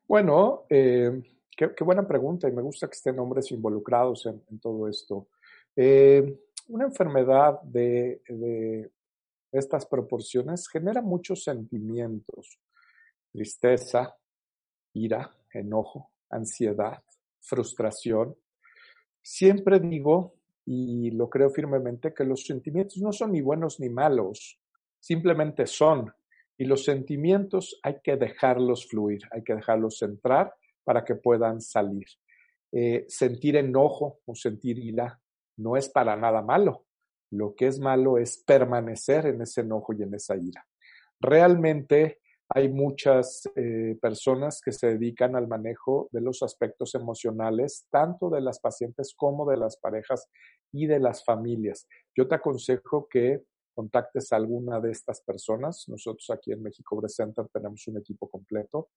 Bueno, 0.09 0.65
eh, 0.69 1.23
Qué, 1.55 1.83
buena 1.85 2.05
pregunta 2.05 2.49
y 2.49 2.51
me 2.51 2.61
gusta 2.61 2.87
que 2.87 2.95
estén 2.95 3.17
hombres 3.17 3.49
involucrados 3.51 4.25
en, 4.25 4.59
todo 4.59 4.89
esto. 4.89 5.29
Eh, 5.77 6.37
una 6.67 6.83
enfermedad 6.83 7.61
de, 7.61 8.91
estas 9.53 9.85
proporciones 9.85 10.67
genera 10.67 11.01
muchos 11.01 11.45
sentimientos, 11.45 12.59
tristeza, 13.31 14.17
ira, 14.91 15.33
enojo, 15.53 16.08
ansiedad, 16.29 17.03
frustración. 17.39 18.35
Siempre 19.21 19.79
digo, 19.79 20.35
y 20.65 21.11
lo 21.11 21.29
creo 21.29 21.49
firmemente, 21.49 22.13
que 22.13 22.23
los 22.23 22.45
sentimientos 22.45 22.97
no 22.97 23.11
son 23.11 23.31
ni 23.31 23.41
buenos 23.41 23.79
ni 23.79 23.89
malos, 23.89 24.59
simplemente 24.99 25.65
son. 25.65 26.13
Y 26.57 26.65
los 26.65 26.83
sentimientos 26.83 27.79
hay 27.83 28.01
que 28.03 28.17
dejarlos 28.17 28.87
fluir, 28.87 29.21
hay 29.31 29.43
que 29.43 29.55
dejarlos 29.55 30.01
entrar 30.01 30.53
para 30.83 31.03
que 31.03 31.15
puedan 31.15 31.61
salir. 31.61 32.05
Eh, 32.71 33.05
sentir 33.07 33.55
enojo 33.55 34.19
o 34.25 34.35
sentir 34.35 34.77
ira 34.77 35.19
no 35.57 35.75
es 35.75 35.89
para 35.89 36.15
nada 36.15 36.41
malo. 36.41 36.85
Lo 37.31 37.55
que 37.55 37.67
es 37.67 37.79
malo 37.79 38.17
es 38.17 38.37
permanecer 38.37 39.27
en 39.27 39.41
ese 39.41 39.61
enojo 39.61 39.93
y 39.93 40.03
en 40.03 40.13
esa 40.13 40.35
ira. 40.35 40.65
Realmente 41.19 42.19
hay 42.49 42.69
muchas 42.69 43.49
eh, 43.55 43.97
personas 44.01 44.61
que 44.63 44.71
se 44.71 44.87
dedican 44.87 45.35
al 45.35 45.47
manejo 45.47 46.09
de 46.11 46.21
los 46.21 46.41
aspectos 46.41 46.95
emocionales, 46.95 47.85
tanto 47.89 48.29
de 48.29 48.41
las 48.41 48.59
pacientes 48.59 49.13
como 49.15 49.49
de 49.49 49.57
las 49.57 49.77
parejas 49.77 50.27
y 50.71 50.87
de 50.87 50.99
las 50.99 51.23
familias. 51.23 51.87
Yo 52.15 52.27
te 52.27 52.35
aconsejo 52.35 53.07
que 53.07 53.43
contactes 53.73 54.33
a 54.33 54.35
alguna 54.35 54.79
de 54.79 54.91
estas 54.91 55.21
personas. 55.21 55.85
Nosotros 55.87 56.29
aquí 56.31 56.51
en 56.51 56.63
México 56.63 57.01
Center 57.07 57.47
tenemos 57.53 57.87
un 57.87 57.97
equipo 57.97 58.27
completo 58.27 58.89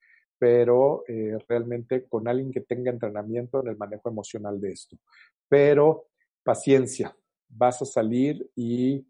pero 0.42 1.04
eh, 1.06 1.38
realmente 1.48 2.08
con 2.08 2.26
alguien 2.26 2.50
que 2.50 2.62
tenga 2.62 2.90
entrenamiento 2.90 3.60
en 3.60 3.68
el 3.68 3.76
manejo 3.76 4.08
emocional 4.08 4.60
de 4.60 4.72
esto. 4.72 4.96
Pero 5.48 6.08
paciencia, 6.42 7.16
vas 7.48 7.80
a 7.80 7.84
salir 7.84 8.50
y 8.56 9.06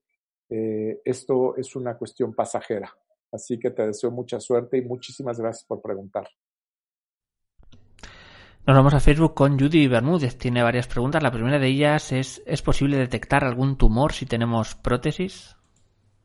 eh, 0.50 1.00
esto 1.02 1.56
es 1.56 1.74
una 1.74 1.96
cuestión 1.96 2.34
pasajera. 2.34 2.94
Así 3.32 3.58
que 3.58 3.70
te 3.70 3.86
deseo 3.86 4.10
mucha 4.10 4.38
suerte 4.38 4.78
y 4.78 4.82
muchísimas 4.82 5.40
gracias 5.40 5.64
por 5.64 5.80
preguntar. 5.80 6.28
Nos 8.64 8.76
vamos 8.76 8.94
a 8.94 9.00
Facebook 9.00 9.34
con 9.34 9.58
Judy 9.58 9.88
Bermúdez. 9.88 10.38
Tiene 10.38 10.62
varias 10.62 10.86
preguntas. 10.86 11.22
La 11.22 11.32
primera 11.32 11.58
de 11.58 11.66
ellas 11.66 12.12
es, 12.12 12.42
¿es 12.46 12.62
posible 12.62 12.96
detectar 12.96 13.42
algún 13.42 13.76
tumor 13.76 14.12
si 14.12 14.24
tenemos 14.24 14.76
prótesis? 14.76 15.56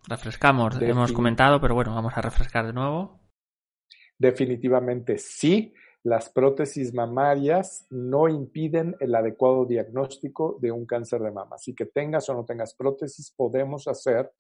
Refrescamos, 0.08 0.80
hemos 0.82 1.12
comentado, 1.12 1.60
pero 1.60 1.74
bueno, 1.74 1.96
vamos 1.96 2.14
a 2.16 2.22
refrescar 2.22 2.68
de 2.68 2.74
nuevo. 2.74 3.20
Definitivamente 4.18 5.18
sí. 5.18 5.74
Las 6.04 6.30
prótesis 6.30 6.94
mamarias 6.94 7.86
no 7.90 8.30
impiden 8.30 8.96
el 9.00 9.14
adecuado 9.16 9.66
diagnóstico 9.66 10.58
de 10.62 10.72
un 10.72 10.86
cáncer 10.86 11.22
de 11.22 11.32
mama. 11.32 11.56
Así 11.56 11.74
que 11.74 11.88
tengas 11.88 12.30
o 12.30 12.34
no 12.34 12.46
tengas 12.46 12.76
prótesis, 12.76 13.34
podemos 13.36 13.88
hacer 13.88 14.32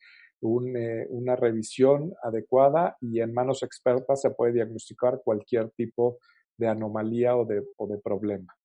eh, 0.42 1.08
una 1.10 1.36
revisión 1.36 2.14
adecuada 2.24 2.96
y 3.02 3.22
en 3.22 3.34
manos 3.34 3.64
expertas 3.64 4.22
se 4.22 4.32
puede 4.32 4.54
diagnosticar 4.54 5.22
cualquier 5.24 5.72
tipo 5.72 6.20
de 6.58 6.68
anomalía 6.68 7.36
o 7.36 7.46
de, 7.46 7.64
o 7.78 7.88
de 7.88 7.98
problema. 7.98 8.56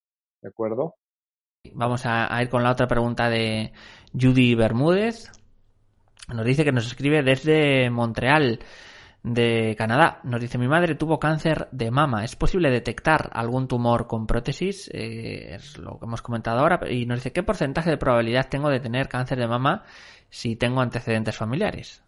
¿De 0.41 0.49
acuerdo? 0.49 0.97
Vamos 1.75 2.03
a, 2.05 2.43
ir 2.43 2.49
con 2.49 2.63
la 2.63 2.73
otra 2.73 2.89
pregunta 2.89 3.31
de 3.31 3.73
Judy 4.13 4.55
Bermúdez. 4.55 5.31
Nos 6.29 6.45
dice 6.45 6.65
que 6.65 6.73
nos 6.73 6.87
escribe 6.87 7.23
desde 7.23 7.89
Montreal 7.91 8.59
de 9.23 9.77
Canadá. 9.79 10.21
Nos 10.25 10.41
dice, 10.41 10.59
mi 10.59 10.67
madre 10.67 10.97
tuvo 10.97 11.21
cáncer 11.21 11.69
de 11.71 11.91
mama. 11.91 12.25
¿Es 12.25 12.35
posible 12.35 12.71
detectar 12.71 13.31
algún 13.33 13.69
tumor 13.69 14.09
con 14.09 14.27
prótesis? 14.27 14.91
Eh, 14.93 15.55
es 15.55 15.79
lo 15.79 15.99
que 15.99 16.07
hemos 16.07 16.23
comentado 16.23 16.59
ahora. 16.59 16.81
Y 16.91 17.07
nos 17.07 17.19
dice, 17.19 17.33
¿qué 17.33 17.45
porcentaje 17.45 17.91
de 17.91 17.97
probabilidad 17.97 18.49
tengo 18.49 18.69
de 18.69 18.81
tener 18.81 19.09
cáncer 19.09 19.39
de 19.39 19.47
mama 19.47 19.85
si 20.33 20.57
tengo 20.57 20.81
antecedentes 20.81 21.37
familiares? 21.37 22.03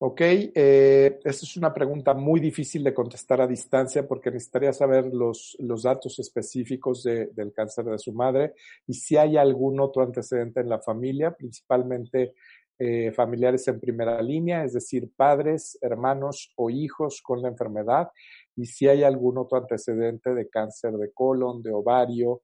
Ok, 0.00 0.20
eh, 0.20 1.18
esta 1.24 1.46
es 1.46 1.56
una 1.56 1.72
pregunta 1.72 2.12
muy 2.12 2.38
difícil 2.38 2.84
de 2.84 2.94
contestar 2.94 3.40
a 3.40 3.46
distancia 3.46 4.06
porque 4.06 4.30
necesitaría 4.30 4.72
saber 4.72 5.06
los, 5.06 5.56
los 5.60 5.82
datos 5.82 6.18
específicos 6.18 7.02
del 7.02 7.52
cáncer 7.52 7.86
de 7.86 7.98
su 7.98 8.12
madre 8.12 8.52
y 8.86 8.94
si 8.94 9.16
hay 9.16 9.36
algún 9.38 9.80
otro 9.80 10.02
antecedente 10.02 10.60
en 10.60 10.68
la 10.68 10.78
familia, 10.78 11.34
principalmente 11.34 12.34
eh, 12.78 13.10
familiares 13.12 13.66
en 13.66 13.80
primera 13.80 14.22
línea, 14.22 14.62
es 14.62 14.74
decir, 14.74 15.10
padres, 15.16 15.78
hermanos 15.80 16.52
o 16.54 16.70
hijos 16.70 17.22
con 17.22 17.42
la 17.42 17.48
enfermedad, 17.48 18.10
y 18.54 18.66
si 18.66 18.86
hay 18.86 19.02
algún 19.04 19.38
otro 19.38 19.58
antecedente 19.58 20.34
de 20.34 20.48
cáncer 20.48 20.92
de 20.92 21.10
colon, 21.12 21.62
de 21.62 21.72
ovario, 21.72 22.42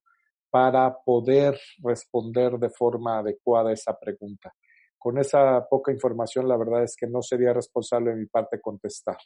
para 0.55 0.96
poder 1.05 1.59
responder 1.82 2.61
de 2.61 2.70
forma 2.70 3.18
adecuada 3.18 3.72
esa 3.72 3.98
pregunta. 3.98 4.55
Con 4.96 5.18
esa 5.18 5.66
poca 5.68 5.90
información, 5.90 6.46
la 6.46 6.57
verdad 6.57 6.84
es 6.84 6.94
que 6.94 7.09
no 7.09 7.22
sería 7.22 7.52
responsable 7.52 8.12
de 8.12 8.18
mi 8.18 8.26
parte 8.26 8.61
contestar. 8.61 9.16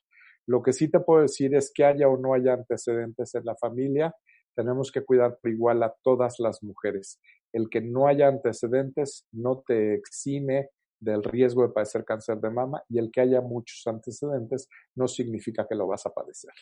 Lo 0.47 0.63
que 0.63 0.73
sí 0.73 0.91
te 0.91 1.01
puedo 1.01 1.21
decir 1.21 1.55
es 1.55 1.71
que 1.75 1.85
haya 1.85 2.09
o 2.09 2.17
no 2.17 2.33
haya 2.33 2.55
antecedentes 2.55 3.35
en 3.35 3.45
la 3.45 3.55
familia, 3.57 4.17
tenemos 4.57 4.91
que 4.91 5.05
cuidar 5.05 5.37
por 5.39 5.51
igual 5.51 5.83
a 5.83 5.95
todas 6.03 6.37
las 6.39 6.63
mujeres. 6.63 7.21
El 7.53 7.69
que 7.69 7.83
no 7.83 8.09
haya 8.09 8.27
antecedentes 8.27 9.27
no 9.31 9.63
te 9.67 9.97
exime 9.97 10.71
del 10.99 11.23
riesgo 11.23 11.61
de 11.61 11.75
padecer 11.75 12.07
cáncer 12.07 12.39
de 12.39 12.49
mama 12.49 12.83
y 12.89 12.99
el 12.99 13.11
que 13.11 13.21
haya 13.21 13.43
muchos 13.43 13.87
antecedentes 13.87 14.67
no 14.95 15.07
significa 15.07 15.67
que 15.69 15.75
lo 15.75 15.89
vas 15.89 16.07
a 16.07 16.11
padecer. 16.11 16.55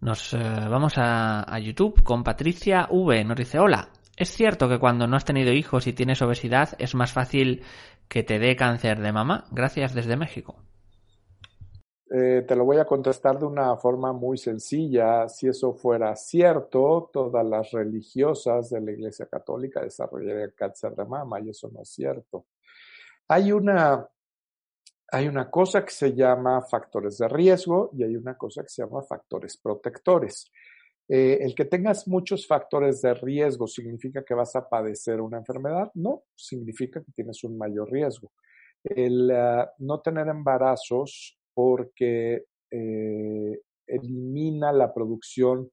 Nos 0.00 0.32
eh, 0.32 0.38
vamos 0.38 0.96
a, 0.96 1.42
a, 1.42 1.58
YouTube 1.58 2.02
con 2.02 2.24
Patricia 2.24 2.88
V. 2.90 3.24
Nos 3.24 3.36
dice, 3.36 3.58
hola, 3.58 3.90
¿es 4.16 4.30
cierto 4.30 4.68
que 4.68 4.78
cuando 4.78 5.06
no 5.06 5.16
has 5.16 5.24
tenido 5.24 5.52
hijos 5.52 5.86
y 5.86 5.92
tienes 5.92 6.22
obesidad 6.22 6.70
es 6.78 6.94
más 6.94 7.12
fácil 7.12 7.62
que 8.08 8.22
te 8.22 8.38
dé 8.38 8.56
cáncer 8.56 9.00
de 9.00 9.12
mama? 9.12 9.44
Gracias 9.50 9.94
desde 9.94 10.16
México. 10.16 10.56
Eh, 12.12 12.42
te 12.42 12.56
lo 12.56 12.64
voy 12.64 12.78
a 12.78 12.84
contestar 12.84 13.38
de 13.38 13.46
una 13.46 13.76
forma 13.76 14.12
muy 14.12 14.36
sencilla. 14.36 15.28
Si 15.28 15.46
eso 15.46 15.74
fuera 15.74 16.16
cierto, 16.16 17.08
todas 17.12 17.46
las 17.46 17.70
religiosas 17.70 18.68
de 18.70 18.80
la 18.80 18.90
Iglesia 18.90 19.26
Católica 19.26 19.80
desarrollarían 19.80 20.52
cáncer 20.56 20.96
de 20.96 21.04
mama 21.04 21.38
y 21.40 21.50
eso 21.50 21.70
no 21.72 21.82
es 21.82 21.88
cierto. 21.90 22.46
Hay 23.28 23.52
una, 23.52 24.08
hay 25.12 25.28
una 25.28 25.50
cosa 25.50 25.84
que 25.84 25.92
se 25.92 26.14
llama 26.14 26.62
factores 26.62 27.18
de 27.18 27.28
riesgo 27.28 27.90
y 27.92 28.04
hay 28.04 28.16
una 28.16 28.36
cosa 28.36 28.62
que 28.62 28.68
se 28.68 28.82
llama 28.82 29.02
factores 29.02 29.56
protectores. 29.56 30.50
Eh, 31.08 31.38
el 31.40 31.54
que 31.56 31.64
tengas 31.64 32.06
muchos 32.06 32.46
factores 32.46 33.02
de 33.02 33.14
riesgo 33.14 33.66
significa 33.66 34.22
que 34.24 34.34
vas 34.34 34.54
a 34.54 34.68
padecer 34.68 35.20
una 35.20 35.38
enfermedad. 35.38 35.90
No, 35.94 36.22
significa 36.36 37.02
que 37.02 37.10
tienes 37.12 37.42
un 37.42 37.58
mayor 37.58 37.90
riesgo. 37.90 38.30
El 38.84 39.30
ah, 39.32 39.68
no 39.78 40.00
tener 40.00 40.28
embarazos 40.28 41.36
porque 41.52 42.44
eh, 42.70 43.60
elimina 43.86 44.72
la 44.72 44.94
producción 44.94 45.68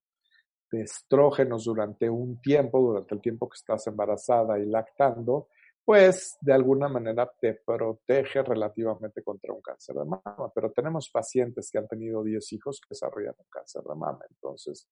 de 0.71 0.81
estrógenos 0.81 1.65
durante 1.65 2.09
un 2.09 2.41
tiempo, 2.41 2.81
durante 2.81 3.15
el 3.15 3.21
tiempo 3.21 3.47
que 3.47 3.55
estás 3.55 3.85
embarazada 3.87 4.59
y 4.59 4.65
lactando, 4.65 5.47
pues 5.87 6.37
de 6.41 6.51
alguna 6.51 6.89
manera 6.89 7.31
te 7.39 7.61
protege 7.65 8.43
relativamente 8.43 9.23
contra 9.23 9.53
un 9.53 9.61
cáncer 9.61 9.95
de 9.95 10.03
mama. 10.03 10.51
Pero 10.53 10.69
tenemos 10.73 11.09
pacientes 11.09 11.71
que 11.71 11.77
han 11.77 11.87
tenido 11.87 12.25
10 12.25 12.51
hijos 12.51 12.81
que 12.81 12.87
desarrollan 12.89 13.35
un 13.37 13.45
cáncer 13.49 13.83
de 13.83 13.95
mama, 13.95 14.19
entonces 14.29 14.89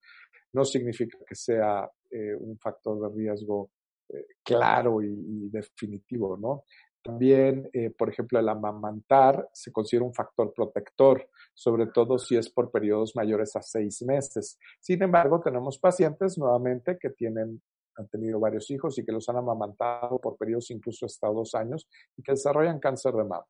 no 0.54 0.64
significa 0.64 1.18
que 1.28 1.36
sea 1.36 1.91
eh, 2.10 2.34
un 2.39 2.58
factor 2.58 3.02
de 3.02 3.14
riesgo 3.14 3.72
eh, 4.08 4.26
claro 4.41 5.02
y, 5.02 5.50
definitivo, 5.50 6.38
¿no? 6.38 6.64
También, 7.04 7.70
eh, 7.74 7.89
por 7.89 8.10
ejemplo, 8.10 8.39
el 8.39 8.48
amamantar 8.48 9.50
se 9.52 9.74
considera 9.74 10.06
un 10.06 10.14
factor 10.14 10.54
protector, 10.54 11.28
sobre 11.54 11.88
todo 11.88 12.18
si 12.18 12.38
es 12.38 12.50
por 12.50 12.72
periodos 12.72 13.18
mayores 13.18 13.54
a 13.58 13.62
seis 13.62 14.02
meses. 14.02 14.58
Sin 14.80 15.04
embargo, 15.04 15.41
tenemos 15.41 15.78
pacientes 15.78 16.38
nuevamente 16.38 16.98
que 16.98 17.10
tienen, 17.10 17.62
han 17.98 18.08
tenido 18.08 18.39
varios 18.39 18.70
hijos 18.72 18.98
y 18.98 19.06
que 19.06 19.12
los 19.12 19.28
han 19.30 19.38
amamantado 19.38 20.20
por 20.20 20.38
periodos 20.38 20.72
incluso 20.72 21.06
hasta 21.06 21.28
dos 21.28 21.56
años 21.56 21.88
y 22.18 22.24
que 22.24 22.34
desarrollan 22.34 22.80
cáncer 22.80 23.14
de 23.14 23.24
mama. 23.24 23.46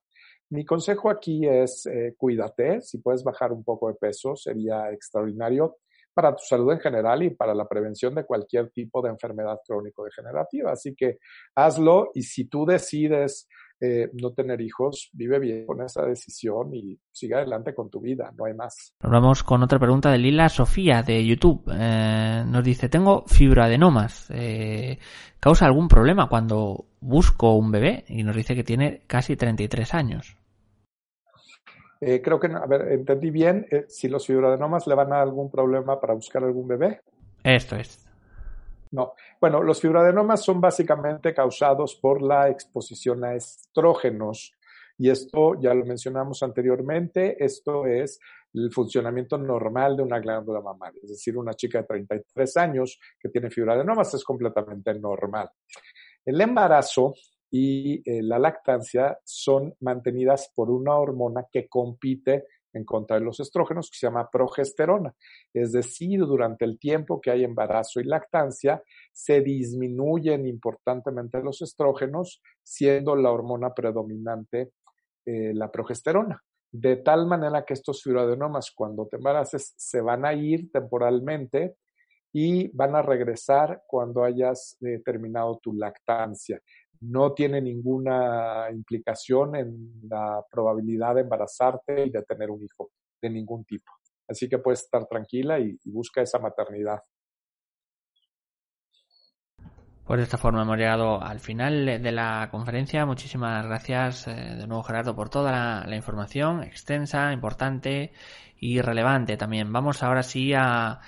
Mi 0.49 0.63
consejo 0.63 1.09
aquí 1.09 1.47
es 1.47 1.85
eh, 1.87 2.13
cuídate, 2.17 2.81
si 2.81 2.99
puedes 2.99 3.23
bajar 3.23 3.51
un 3.51 3.63
poco 3.63 3.87
de 3.87 3.95
peso 3.95 4.35
sería 4.35 4.91
extraordinario 4.91 5.77
para 6.13 6.33
tu 6.33 6.43
salud 6.45 6.71
en 6.71 6.79
general 6.79 7.23
y 7.23 7.31
para 7.31 7.53
la 7.53 7.67
prevención 7.67 8.15
de 8.15 8.23
cualquier 8.23 8.71
tipo 8.71 9.01
de 9.01 9.09
enfermedad 9.09 9.59
crónico-degenerativa. 9.67 10.71
Así 10.71 10.95
que 10.95 11.19
hazlo 11.55 12.11
y 12.13 12.21
si 12.23 12.45
tú 12.45 12.65
decides 12.65 13.49
eh, 13.79 14.09
no 14.13 14.31
tener 14.31 14.61
hijos, 14.61 15.09
vive 15.13 15.39
bien 15.39 15.65
con 15.65 15.81
esa 15.81 16.05
decisión 16.05 16.73
y 16.73 16.97
sigue 17.11 17.35
adelante 17.35 17.73
con 17.73 17.89
tu 17.89 17.99
vida, 17.99 18.31
no 18.37 18.45
hay 18.45 18.53
más. 18.53 18.93
Nos 19.01 19.11
vamos 19.11 19.43
con 19.43 19.63
otra 19.63 19.79
pregunta 19.79 20.11
de 20.11 20.17
Lila 20.17 20.49
Sofía 20.49 21.03
de 21.03 21.25
YouTube. 21.25 21.69
Eh, 21.73 22.43
nos 22.47 22.63
dice, 22.63 22.89
tengo 22.89 23.23
fibroadenomas. 23.27 24.29
Eh, 24.31 24.97
¿Causa 25.39 25.65
algún 25.65 25.87
problema 25.87 26.27
cuando 26.27 26.85
busco 27.01 27.55
un 27.55 27.71
bebé? 27.71 28.05
Y 28.07 28.23
nos 28.23 28.35
dice 28.35 28.55
que 28.55 28.63
tiene 28.63 29.03
casi 29.07 29.35
33 29.35 29.93
años. 29.93 30.37
Eh, 32.01 32.21
creo 32.21 32.39
que, 32.39 32.47
a 32.47 32.65
ver, 32.67 32.91
entendí 32.91 33.31
bien, 33.31 33.65
eh, 33.71 33.85
si 33.87 34.07
los 34.07 34.27
fibroadenomas 34.27 34.85
le 34.87 34.95
van 34.95 35.13
a 35.13 35.21
algún 35.21 35.49
problema 35.49 35.99
para 35.99 36.13
buscar 36.13 36.43
algún 36.43 36.67
bebé. 36.67 37.01
Esto 37.43 37.75
es. 37.75 38.04
No. 38.95 39.13
Bueno, 39.41 39.61
los 39.61 39.81
fibroadenomas 39.81 40.41
son 40.41 40.61
básicamente 40.61 41.33
causados 41.33 41.95
por 41.95 42.21
la 42.21 42.49
exposición 42.49 43.25
a 43.25 43.35
estrógenos. 43.35 44.53
Y 44.97 45.09
esto 45.09 45.59
ya 45.59 45.73
lo 45.73 45.85
mencionamos 45.85 46.41
anteriormente, 46.41 47.43
esto 47.43 47.85
es 47.85 48.17
el 48.53 48.71
funcionamiento 48.71 49.37
normal 49.37 49.97
de 49.97 50.03
una 50.03 50.19
glándula 50.19 50.61
mamaria. 50.61 51.01
Es 51.03 51.09
decir, 51.09 51.37
una 51.37 51.53
chica 51.55 51.79
de 51.79 51.87
33 51.87 52.55
años 52.55 52.97
que 53.19 53.27
tiene 53.27 53.49
fibroadenomas 53.49 54.13
es 54.13 54.23
completamente 54.23 54.93
normal. 54.93 55.49
El 56.23 56.39
embarazo 56.39 57.13
y 57.51 58.01
eh, 58.09 58.23
la 58.23 58.39
lactancia 58.39 59.19
son 59.25 59.75
mantenidas 59.81 60.53
por 60.55 60.71
una 60.71 60.95
hormona 60.95 61.47
que 61.51 61.67
compite 61.67 62.45
en 62.75 62.83
contra 62.83 63.17
de 63.17 63.25
los 63.25 63.39
estrógenos 63.39 63.89
que 63.89 63.97
se 63.97 64.07
llama 64.07 64.29
progesterona. 64.29 65.15
Es 65.53 65.71
decir, 65.71 66.19
durante 66.19 66.65
el 66.65 66.77
tiempo 66.77 67.21
que 67.21 67.31
hay 67.31 67.43
embarazo 67.43 67.99
y 67.99 68.03
lactancia, 68.03 68.83
se 69.11 69.41
disminuyen 69.41 70.45
importantemente 70.45 71.41
los 71.41 71.61
estrógenos, 71.61 72.41
siendo 72.61 73.15
la 73.15 73.31
hormona 73.31 73.73
predominante 73.73 74.71
eh, 75.25 75.53
la 75.53 75.71
progesterona. 75.71 76.43
De 76.71 76.97
tal 76.97 77.25
manera 77.25 77.63
que 77.63 77.73
estos 77.73 78.03
fibroadenomas, 78.03 78.71
cuando 78.75 79.07
te 79.07 79.15
embaraces, 79.15 79.73
se 79.77 80.01
van 80.01 80.25
a 80.25 80.33
ir 80.33 80.69
temporalmente 80.71 81.77
y 82.33 82.67
van 82.75 82.95
a 82.95 83.01
regresar 83.01 83.83
cuando 83.87 84.25
hayas 84.25 84.77
eh, 84.81 85.01
terminado 85.05 85.57
tu 85.63 85.71
lactancia 85.71 86.61
no 87.09 87.33
tiene 87.33 87.61
ninguna 87.61 88.67
implicación 88.71 89.55
en 89.55 90.01
la 90.09 90.43
probabilidad 90.49 91.15
de 91.15 91.21
embarazarte 91.21 92.05
y 92.05 92.09
de 92.09 92.23
tener 92.23 92.49
un 92.49 92.63
hijo. 92.63 92.91
de 93.21 93.29
ningún 93.29 93.63
tipo. 93.65 93.91
Así 94.27 94.49
que 94.49 94.57
puedes 94.59 94.81
estar 94.81 95.05
tranquila 95.07 95.59
y, 95.59 95.79
busca 95.85 96.21
esa 96.21 96.37
maternidad. 96.37 97.01
Pues 100.05 100.19
de 100.19 100.23
esta 100.23 100.37
forma 100.37 100.61
hemos 100.61 100.77
llegado 100.77 101.21
al 101.21 101.39
final 101.39 101.85
de 101.85 102.11
la 102.11 102.49
conferencia. 102.51 103.05
Muchísimas 103.07 103.65
gracias 103.65 104.27
eh, 104.27 104.31
de 104.33 104.67
nuevo 104.67 104.83
Gerardo 104.83 105.15
por 105.15 105.29
toda 105.29 105.83
la, 105.87 105.95
información 105.95 106.61
extensa, 106.61 107.33
importante 107.33 108.11
y 108.59 108.81
relevante 108.81 109.37
también. 109.37 109.73
Vamos 109.73 110.03
ahora 110.03 110.21
sí 110.21 110.53
a 110.53 110.99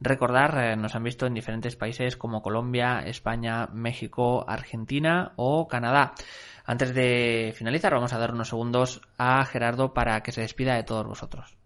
recordar, 0.00 0.58
eh, 0.58 0.76
nos 0.76 0.94
han 0.94 1.04
visto 1.04 1.26
en 1.26 1.34
diferentes 1.34 1.76
países 1.76 2.16
como 2.16 2.42
Colombia, 2.42 3.00
España, 3.06 3.68
México, 3.72 4.44
Argentina 4.48 5.32
o 5.36 5.66
Canadá. 5.68 6.14
Antes 6.64 6.94
de 6.94 7.52
finalizar 7.54 7.94
vamos 7.94 8.12
a 8.12 8.18
dar 8.18 8.32
unos 8.32 8.48
segundos 8.48 9.00
a 9.18 9.44
Gerardo 9.44 9.94
para 9.94 10.22
que 10.22 10.32
se 10.32 10.42
despida 10.42 10.74
de 10.74 10.82
todos 10.82 11.06
vosotros. 11.06 11.56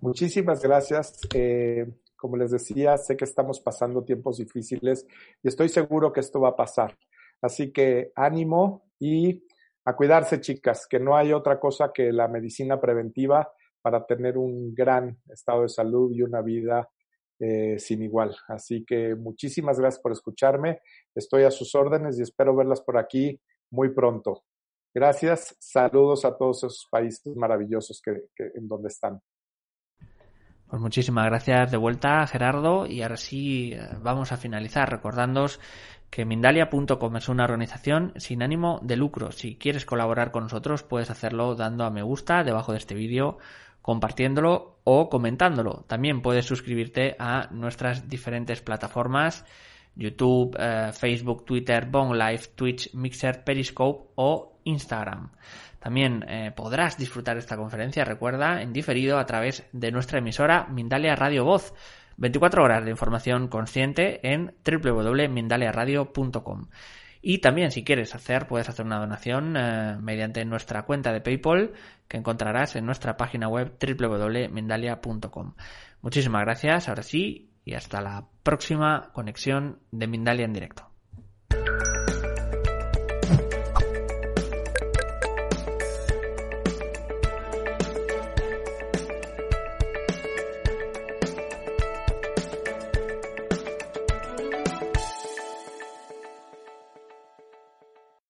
Muchísimas 0.00 0.62
gracias. 0.62 1.20
Eh, 1.34 1.86
como 2.16 2.36
les 2.36 2.50
decía, 2.50 2.96
sé 2.96 3.16
que 3.16 3.24
estamos 3.24 3.60
pasando 3.60 4.02
tiempos 4.02 4.38
difíciles 4.38 5.06
y 5.42 5.48
estoy 5.48 5.68
seguro 5.68 6.12
que 6.12 6.20
esto 6.20 6.40
va 6.40 6.50
a 6.50 6.56
pasar. 6.56 6.96
Así 7.42 7.70
que 7.72 8.12
ánimo 8.14 8.84
y 8.98 9.44
a 9.84 9.94
cuidarse, 9.94 10.40
chicas, 10.40 10.86
que 10.88 10.98
no 10.98 11.16
hay 11.16 11.32
otra 11.32 11.60
cosa 11.60 11.92
que 11.94 12.12
la 12.12 12.26
medicina 12.26 12.80
preventiva 12.80 13.52
para 13.80 14.04
tener 14.04 14.36
un 14.36 14.74
gran 14.74 15.18
estado 15.28 15.62
de 15.62 15.68
salud 15.68 16.10
y 16.12 16.22
una 16.22 16.42
vida 16.42 16.88
eh, 17.38 17.78
sin 17.78 18.02
igual. 18.02 18.36
Así 18.48 18.84
que 18.84 19.14
muchísimas 19.14 19.78
gracias 19.78 20.02
por 20.02 20.12
escucharme. 20.12 20.80
Estoy 21.14 21.44
a 21.44 21.50
sus 21.50 21.74
órdenes 21.74 22.18
y 22.18 22.22
espero 22.22 22.54
verlas 22.54 22.80
por 22.80 22.98
aquí 22.98 23.40
muy 23.70 23.92
pronto. 23.94 24.44
Gracias. 24.94 25.56
Saludos 25.58 26.24
a 26.24 26.36
todos 26.36 26.58
esos 26.58 26.86
países 26.90 27.36
maravillosos 27.36 28.00
que 28.02 28.22
en 28.54 28.66
donde 28.68 28.88
están. 28.88 29.20
Pues 30.68 30.82
muchísimas 30.82 31.26
gracias 31.26 31.70
de 31.70 31.76
vuelta, 31.76 32.26
Gerardo. 32.26 32.86
Y 32.86 33.02
ahora 33.02 33.16
sí 33.16 33.72
eh, 33.72 33.88
vamos 34.02 34.32
a 34.32 34.36
finalizar 34.36 34.90
recordándoos 34.90 35.60
que 36.10 36.24
Mindalia.com 36.24 37.16
es 37.16 37.28
una 37.28 37.44
organización 37.44 38.12
sin 38.16 38.42
ánimo 38.42 38.80
de 38.82 38.96
lucro. 38.96 39.30
Si 39.30 39.56
quieres 39.56 39.86
colaborar 39.86 40.32
con 40.32 40.44
nosotros, 40.44 40.82
puedes 40.82 41.10
hacerlo 41.10 41.54
dando 41.54 41.84
a 41.84 41.90
me 41.90 42.02
gusta 42.02 42.42
debajo 42.42 42.72
de 42.72 42.78
este 42.78 42.94
vídeo, 42.94 43.38
compartiéndolo 43.86 44.80
o 44.82 45.08
comentándolo. 45.08 45.84
También 45.86 46.20
puedes 46.20 46.44
suscribirte 46.44 47.14
a 47.20 47.46
nuestras 47.52 48.08
diferentes 48.08 48.60
plataformas. 48.60 49.44
YouTube, 49.94 50.56
eh, 50.58 50.90
Facebook, 50.92 51.44
Twitter, 51.44 51.86
Bong 51.86 52.12
Live, 52.12 52.48
Twitch, 52.56 52.92
Mixer, 52.94 53.44
Periscope 53.44 54.10
o 54.16 54.58
Instagram. 54.64 55.30
También 55.78 56.24
eh, 56.28 56.50
podrás 56.50 56.98
disfrutar 56.98 57.36
esta 57.36 57.56
conferencia, 57.56 58.04
recuerda, 58.04 58.60
en 58.60 58.72
diferido 58.72 59.20
a 59.20 59.26
través 59.26 59.64
de 59.72 59.92
nuestra 59.92 60.18
emisora 60.18 60.66
Mindalia 60.66 61.14
Radio 61.14 61.44
Voz. 61.44 61.72
24 62.16 62.64
horas 62.64 62.84
de 62.84 62.90
información 62.90 63.46
consciente 63.46 64.18
en 64.28 64.52
www.mindaliaradio.com. 64.64 66.66
Y 67.28 67.38
también, 67.38 67.72
si 67.72 67.82
quieres 67.82 68.14
hacer, 68.14 68.46
puedes 68.46 68.68
hacer 68.68 68.86
una 68.86 69.00
donación 69.00 69.56
eh, 69.56 69.96
mediante 70.00 70.44
nuestra 70.44 70.84
cuenta 70.84 71.12
de 71.12 71.20
PayPal 71.20 71.72
que 72.06 72.18
encontrarás 72.18 72.76
en 72.76 72.86
nuestra 72.86 73.16
página 73.16 73.48
web 73.48 73.76
www.mindalia.com. 73.80 75.54
Muchísimas 76.02 76.42
gracias, 76.42 76.88
ahora 76.88 77.02
sí, 77.02 77.50
y 77.64 77.74
hasta 77.74 78.00
la 78.00 78.28
próxima 78.44 79.10
conexión 79.12 79.80
de 79.90 80.06
Mindalia 80.06 80.44
en 80.44 80.52
directo. 80.52 80.88